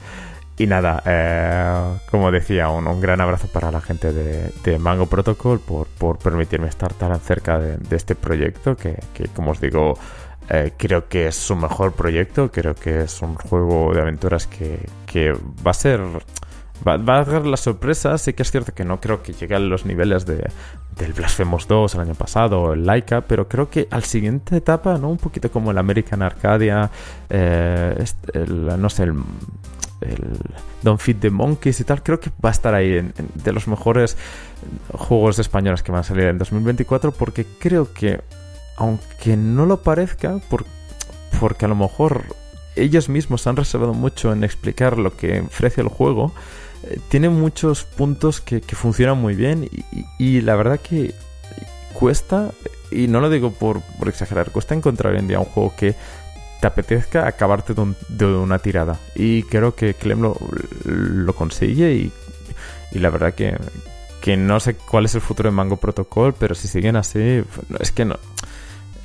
Y 0.58 0.66
nada, 0.66 1.04
eh, 1.06 2.00
como 2.10 2.32
decía, 2.32 2.70
un, 2.70 3.00
gran 3.00 3.22
abrazo 3.22 3.48
para 3.48 3.72
la 3.72 3.80
gente 3.80 4.12
de, 4.12 4.80
Mango 4.80 5.06
Protocol 5.06 5.60
por, 5.60 6.18
permitirme 6.18 6.68
estar 6.68 6.94
tan 6.94 7.18
cerca 7.20 7.60
de, 7.60 7.96
este 7.96 8.16
proyecto 8.16 8.76
que, 8.76 8.98
como 9.36 9.52
os 9.52 9.62
digo, 9.62 9.98
eh, 10.50 10.74
creo 10.76 11.08
que 11.08 11.28
es 11.28 11.36
su 11.36 11.56
mejor 11.56 11.94
proyecto. 11.94 12.52
Creo 12.52 12.76
que 12.76 13.04
es 13.04 13.22
un 13.22 13.36
juego 13.36 13.94
de 13.94 14.02
aventuras 14.02 14.48
que 14.48 15.34
va 15.66 15.72
a 15.72 15.74
ser 15.74 16.02
Va, 16.86 16.94
a 16.94 17.24
dar 17.24 17.46
las 17.46 17.62
sorpresas. 17.62 18.22
Sí 18.22 18.34
que 18.34 18.44
es 18.44 18.52
cierto 18.52 18.74
que 18.74 18.84
no 18.84 19.00
creo 19.00 19.24
que 19.24 19.34
llegue 19.34 19.56
a 19.56 19.60
los 19.60 19.86
niveles 19.86 20.26
de, 20.26 20.50
del 20.98 21.14
Blasphemous 21.14 21.68
2 21.68 21.96
el 21.96 22.02
año 22.02 22.16
pasado, 22.16 22.62
o 22.62 22.74
el 22.74 22.86
Laika, 22.86 23.22
pero 23.22 23.48
creo 23.48 23.70
que 23.70 23.88
al 23.92 24.04
siguiente 24.04 24.58
etapa, 24.58 24.98
¿no? 24.98 25.10
Un 25.10 25.18
poquito 25.18 25.52
como 25.52 25.72
el 25.72 25.78
American 25.78 26.22
Arcadia, 26.22 26.90
eh, 27.30 28.04
no 28.78 28.90
sé, 28.90 29.04
el, 29.04 29.14
el 30.02 30.38
Don't 30.84 31.00
Feed 31.00 31.18
the 31.18 31.30
Monkeys 31.30 31.80
y 31.80 31.84
tal, 31.84 32.04
creo 32.04 32.20
que 32.20 32.32
va 32.44 32.50
a 32.50 32.52
estar 32.52 32.74
ahí 32.74 33.12
de 33.34 33.52
los 33.52 33.68
mejores 33.68 34.18
juegos 34.94 35.40
españoles 35.40 35.84
que 35.84 35.92
van 35.92 36.02
a 36.02 36.04
salir 36.04 36.26
en 36.26 36.38
2024 36.38 37.12
porque 37.12 37.46
creo 37.60 37.92
que, 37.94 38.22
aunque 38.76 39.38
no 39.38 39.66
lo 39.66 39.82
parezca, 39.82 40.40
por, 40.50 40.66
porque 41.40 41.66
a 41.66 41.68
lo 41.68 41.76
mejor 41.76 42.24
ellos 42.76 43.10
mismos 43.10 43.48
han 43.48 43.56
reservado 43.56 43.94
mucho 43.94 44.32
en 44.32 44.44
explicar 44.44 44.98
lo 44.98 45.16
que 45.18 45.42
ofrece 45.42 45.82
el 45.82 45.88
juego, 45.88 46.34
tiene 47.10 47.30
muchos 47.30 47.84
puntos 47.84 48.42
que, 48.42 48.62
funcionan 48.62 49.18
muy 49.18 49.36
bien 49.36 49.70
y, 50.18 50.42
la 50.42 50.56
verdad 50.56 50.80
que 50.80 51.14
cuesta, 51.94 52.52
y 52.92 53.08
no 53.08 53.20
lo 53.20 53.30
digo 53.30 53.52
por, 53.52 53.82
exagerar, 54.06 54.52
cuesta 54.52 54.76
encontrar 54.76 55.14
hoy 55.14 55.20
en 55.20 55.28
día 55.28 55.40
un 55.40 55.46
juego 55.46 55.74
que 55.76 55.96
te 56.62 56.68
apetezca 56.68 57.28
acabarte 57.28 57.74
de, 57.74 57.82
un, 57.82 57.96
de, 58.10 58.26
una 58.26 58.60
tirada. 58.60 59.00
Y 59.16 59.44
creo 59.44 59.76
que 59.76 59.94
Clem 59.94 60.22
lo, 60.22 60.38
lo 60.86 61.34
consigue 61.34 61.94
y, 61.94 62.12
y, 62.92 63.00
la 63.00 63.10
verdad 63.10 63.34
que, 63.34 63.56
que 64.22 64.38
no 64.38 64.60
sé 64.60 64.76
cuál 64.76 65.06
es 65.06 65.16
el 65.16 65.22
futuro 65.22 65.50
de 65.50 65.56
Mango 65.56 65.78
Protocol, 65.78 66.34
pero 66.38 66.56
si 66.56 66.68
siguen 66.68 66.96
así, 66.96 67.44
es 67.80 67.92
que 67.92 68.06
no. 68.06 68.18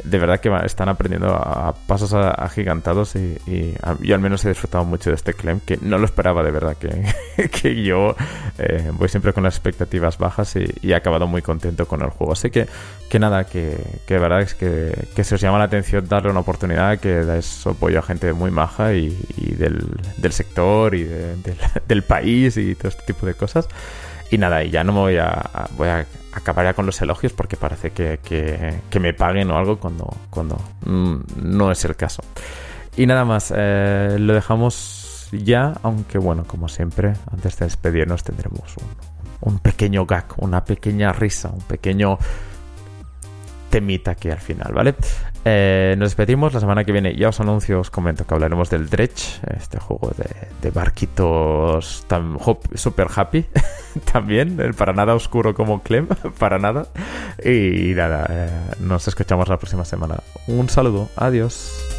De 0.05 0.19
verdad 0.19 0.41
que 0.41 0.51
están 0.65 0.89
aprendiendo 0.89 1.35
a 1.35 1.75
pasos 1.87 2.13
agigantados 2.15 3.15
y, 3.15 3.39
y 3.47 3.75
yo 4.01 4.15
al 4.15 4.21
menos 4.21 4.45
he 4.45 4.49
disfrutado 4.49 4.85
mucho 4.85 5.11
de 5.11 5.17
este 5.17 5.35
Clem, 5.35 5.61
que 5.61 5.79
no 5.81 5.99
lo 5.99 6.05
esperaba 6.05 6.43
de 6.43 6.51
verdad, 6.51 6.77
que, 6.77 7.49
que 7.49 7.83
yo 7.83 8.17
eh, 8.59 8.91
voy 8.93 9.09
siempre 9.09 9.33
con 9.33 9.45
las 9.45 9.55
expectativas 9.55 10.19
bajas 10.19 10.57
y, 10.57 10.67
he 10.83 10.95
acabado 10.95 11.27
muy 11.27 11.43
contento 11.43 11.87
con 11.87 12.03
el 12.03 12.11
juego. 12.11 12.33
Así 12.33 12.51
que, 12.51 12.67
que 13.09 13.19
nada, 13.19 13.45
que, 13.45 13.77
que 14.07 14.15
de 14.15 14.21
verdad 14.21 14.43
es 14.43 14.55
que, 14.55 15.07
que 15.15 15.25
se 15.25 15.37
os 15.37 15.41
llama 15.41 15.59
la 15.59 15.65
atención 15.65 16.07
darle 16.09 16.31
una 16.31 16.41
oportunidad, 16.41 16.99
que 16.99 17.25
dais 17.25 17.67
apoyo 17.67 17.99
a 17.99 18.03
gente 18.03 18.33
muy 18.33 18.51
maja 18.51 18.95
y, 18.95 19.11
del, 19.57 19.87
del, 20.17 20.33
sector 20.33 20.95
y 20.95 21.05
de, 21.05 21.37
del, 21.37 21.57
del 21.89 22.03
país 22.03 22.57
y 22.57 22.75
todo 22.75 22.89
este 22.89 23.05
tipo 23.05 23.27
de 23.27 23.35
cosas. 23.35 23.69
Y 24.33 24.39
nada, 24.39 24.65
y 24.65 24.71
ya 24.71 24.83
no 24.83 24.95
me 24.95 24.99
voy 25.01 25.17
a, 25.19 25.69
voy 25.77 25.89
a 25.89 26.07
acabar 26.33 26.65
ya 26.65 26.73
con 26.73 26.87
los 26.87 26.99
elogios 27.03 27.35
porque 27.35 27.59
parece 27.59 27.91
que, 27.91 28.19
que, 28.23 28.99
me 28.99 29.13
paguen 29.13 29.51
o 29.51 29.59
algo 29.59 29.79
cuando, 29.79 30.09
cuando 30.31 30.57
mm, 30.87 31.17
no 31.37 31.71
es 31.71 31.85
el 31.85 31.97
caso. 31.97 32.23
Y 32.97 33.05
nada 33.05 33.27
más, 33.27 33.53
eh, 33.55 34.17
lo 34.19 34.33
dejamos 34.33 35.29
ya, 35.33 35.75
aunque 35.83 36.17
bueno, 36.17 36.45
como 36.47 36.71
siempre, 36.71 37.13
antes 37.31 37.59
de 37.59 37.67
despedirnos 37.67 38.25
tendremos 38.25 38.75
un, 38.79 39.53
un 39.53 39.59
pequeño 39.59 40.07
gag, 40.07 40.25
una 40.39 40.65
pequeña 40.65 41.13
risa, 41.13 41.51
un 41.51 41.61
pequeño 41.61 42.19
temita 43.73 44.11
aquí 44.11 44.29
al 44.29 44.39
final, 44.39 44.71
¿vale? 44.75 44.95
Eh, 45.47 45.95
nos 45.99 46.11
despedimos 46.11 46.53
la 46.53 46.61
semana 46.61 46.85
que 46.85 46.93
viene. 46.93 47.17
Ya 47.17 47.31
os 47.31 47.41
anuncio, 47.41 47.81
os 47.81 47.91
comento 47.91 48.27
que 48.27 48.35
hablaremos 48.35 48.69
del 48.69 48.91
Dredge, 48.91 49.41
este 49.57 49.81
juego 49.81 50.13
de, 50.61 50.71
barquitos 50.71 52.05
tan 52.07 52.37
super 52.75 53.07
happy 53.15 53.47
también, 54.13 54.59
para 54.77 54.93
nada 54.93 55.15
oscuro 55.15 55.55
como 55.55 55.83
Clem, 55.83 56.07
para 56.39 56.59
nada. 56.59 56.87
Y 57.43 57.95
nada, 57.95 58.27
eh, 58.29 58.51
nos 58.81 59.09
escuchamos 59.09 59.49
la 59.49 59.57
próxima 59.57 59.87
semana. 59.87 60.17
Un 60.47 60.69
saludo, 60.69 61.09
adiós. 61.17 61.92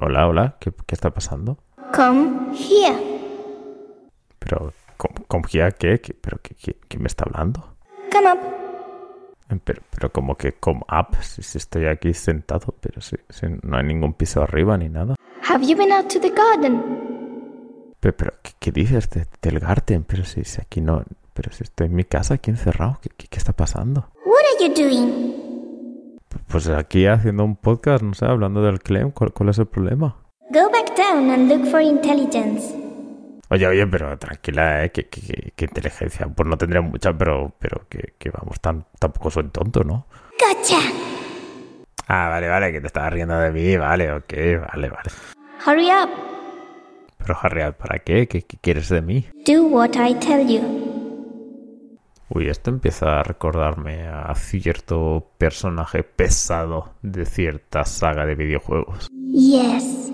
Hola, 0.00 0.28
hola, 0.28 0.56
¿qué, 0.60 0.70
qué 0.86 0.94
está 0.94 1.10
pasando? 1.10 1.58
Come 1.92 2.56
here. 2.56 2.96
Pero, 4.38 4.72
¿come 4.96 5.42
here 5.52 5.72
qué? 5.72 6.00
¿Qué? 6.00 6.14
¿Pero 6.14 6.38
qué, 6.40 6.54
qué, 6.54 6.76
qué, 6.86 6.98
me 7.00 7.08
está 7.08 7.24
hablando? 7.24 7.74
Come 8.12 8.30
up. 8.30 8.38
Pero, 9.64 9.82
pero 9.90 10.12
como 10.12 10.36
que 10.36 10.52
come 10.52 10.82
up, 10.82 11.16
si, 11.20 11.42
si 11.42 11.58
estoy 11.58 11.86
aquí 11.86 12.14
sentado, 12.14 12.76
pero 12.80 13.00
si, 13.00 13.16
si, 13.28 13.46
no 13.62 13.76
hay 13.76 13.82
ningún 13.86 14.14
piso 14.14 14.40
arriba 14.40 14.78
ni 14.78 14.88
nada. 14.88 15.16
Have 15.42 15.66
you 15.66 15.76
been 15.76 15.90
out 15.90 16.06
to 16.12 16.20
the 16.20 16.30
garden? 16.30 16.80
Pero, 17.98 18.16
pero 18.16 18.34
¿qué, 18.40 18.52
qué 18.56 18.70
dices 18.70 19.10
de, 19.10 19.26
del 19.42 19.58
garden? 19.58 20.04
Pero 20.04 20.24
si, 20.24 20.44
si, 20.44 20.60
aquí 20.60 20.80
no... 20.80 21.02
Pero 21.34 21.50
si 21.50 21.64
estoy 21.64 21.88
en 21.88 21.96
mi 21.96 22.04
casa 22.04 22.34
aquí 22.34 22.50
encerrado, 22.50 23.00
¿qué, 23.02 23.10
qué, 23.16 23.26
qué 23.26 23.38
está 23.38 23.52
pasando? 23.52 24.12
What 24.24 24.42
are 24.44 24.64
you 24.64 24.72
doing? 24.72 25.37
Pues 26.50 26.66
aquí 26.68 27.06
haciendo 27.06 27.44
un 27.44 27.56
podcast, 27.56 28.02
no 28.02 28.14
sé, 28.14 28.24
hablando 28.24 28.62
del 28.62 28.80
claim, 28.80 29.10
¿cuál, 29.10 29.32
cuál 29.32 29.50
es 29.50 29.58
el 29.58 29.66
problema? 29.66 30.16
Go 30.50 30.70
back 30.70 30.96
down 30.96 31.30
and 31.30 31.50
look 31.50 31.70
for 31.70 31.80
intelligence. 31.80 32.74
Oye, 33.50 33.66
oye, 33.66 33.86
pero 33.86 34.18
tranquila, 34.18 34.84
¿eh? 34.84 34.90
¿Qué, 34.90 35.08
qué, 35.08 35.52
qué 35.54 35.64
inteligencia? 35.66 36.26
Pues 36.28 36.48
no 36.48 36.56
tendría 36.56 36.80
mucha, 36.80 37.12
pero, 37.12 37.52
pero 37.58 37.86
que, 37.88 38.14
que 38.18 38.30
vamos, 38.30 38.60
tan, 38.60 38.84
tampoco 38.98 39.30
soy 39.30 39.44
tonto, 39.48 39.84
¿no? 39.84 40.06
Gotcha. 40.38 40.78
Ah, 42.06 42.28
vale, 42.28 42.48
vale, 42.48 42.72
que 42.72 42.80
te 42.80 42.86
estabas 42.86 43.12
riendo 43.12 43.38
de 43.38 43.50
mí, 43.50 43.76
vale, 43.76 44.10
ok, 44.12 44.32
vale, 44.72 44.88
vale. 44.88 45.10
Hurry 45.66 45.90
up. 45.90 46.08
Pero 47.18 47.38
hurry 47.42 47.64
up, 47.64 47.74
¿para 47.74 47.98
qué? 47.98 48.26
¿Qué, 48.26 48.42
qué 48.42 48.56
quieres 48.58 48.88
de 48.88 49.02
mí? 49.02 49.26
Do 49.46 49.64
what 49.66 49.90
I 49.96 50.14
tell 50.14 50.46
you. 50.46 50.77
Uy, 52.30 52.48
esto 52.48 52.70
empieza 52.70 53.20
a 53.20 53.22
recordarme 53.22 54.06
a 54.06 54.34
cierto 54.34 55.32
personaje 55.38 56.02
pesado 56.02 56.94
de 57.00 57.24
cierta 57.24 57.84
saga 57.84 58.26
de 58.26 58.34
videojuegos. 58.34 59.08
Yes. 59.32 60.12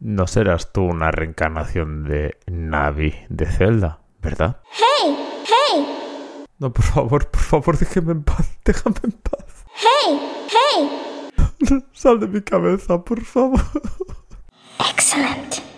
No 0.00 0.26
serás 0.26 0.72
tú 0.72 0.82
una 0.82 1.10
reencarnación 1.12 2.04
de 2.04 2.36
Navi 2.46 3.14
de 3.28 3.46
Zelda, 3.46 4.00
¿verdad? 4.20 4.60
Hey, 4.72 5.16
hey. 5.44 5.86
No, 6.58 6.72
por 6.72 6.84
favor, 6.84 7.30
por 7.30 7.42
favor, 7.42 7.78
déjame 7.78 8.12
en 8.12 8.24
paz, 8.24 8.58
déjame 8.64 8.96
en 9.04 9.12
paz. 9.12 9.64
Hey, 9.76 10.20
hey. 10.48 11.82
Sal 11.92 12.18
de 12.18 12.26
mi 12.26 12.40
cabeza, 12.40 13.04
por 13.04 13.24
favor. 13.24 13.60
Excellent. 14.90 15.75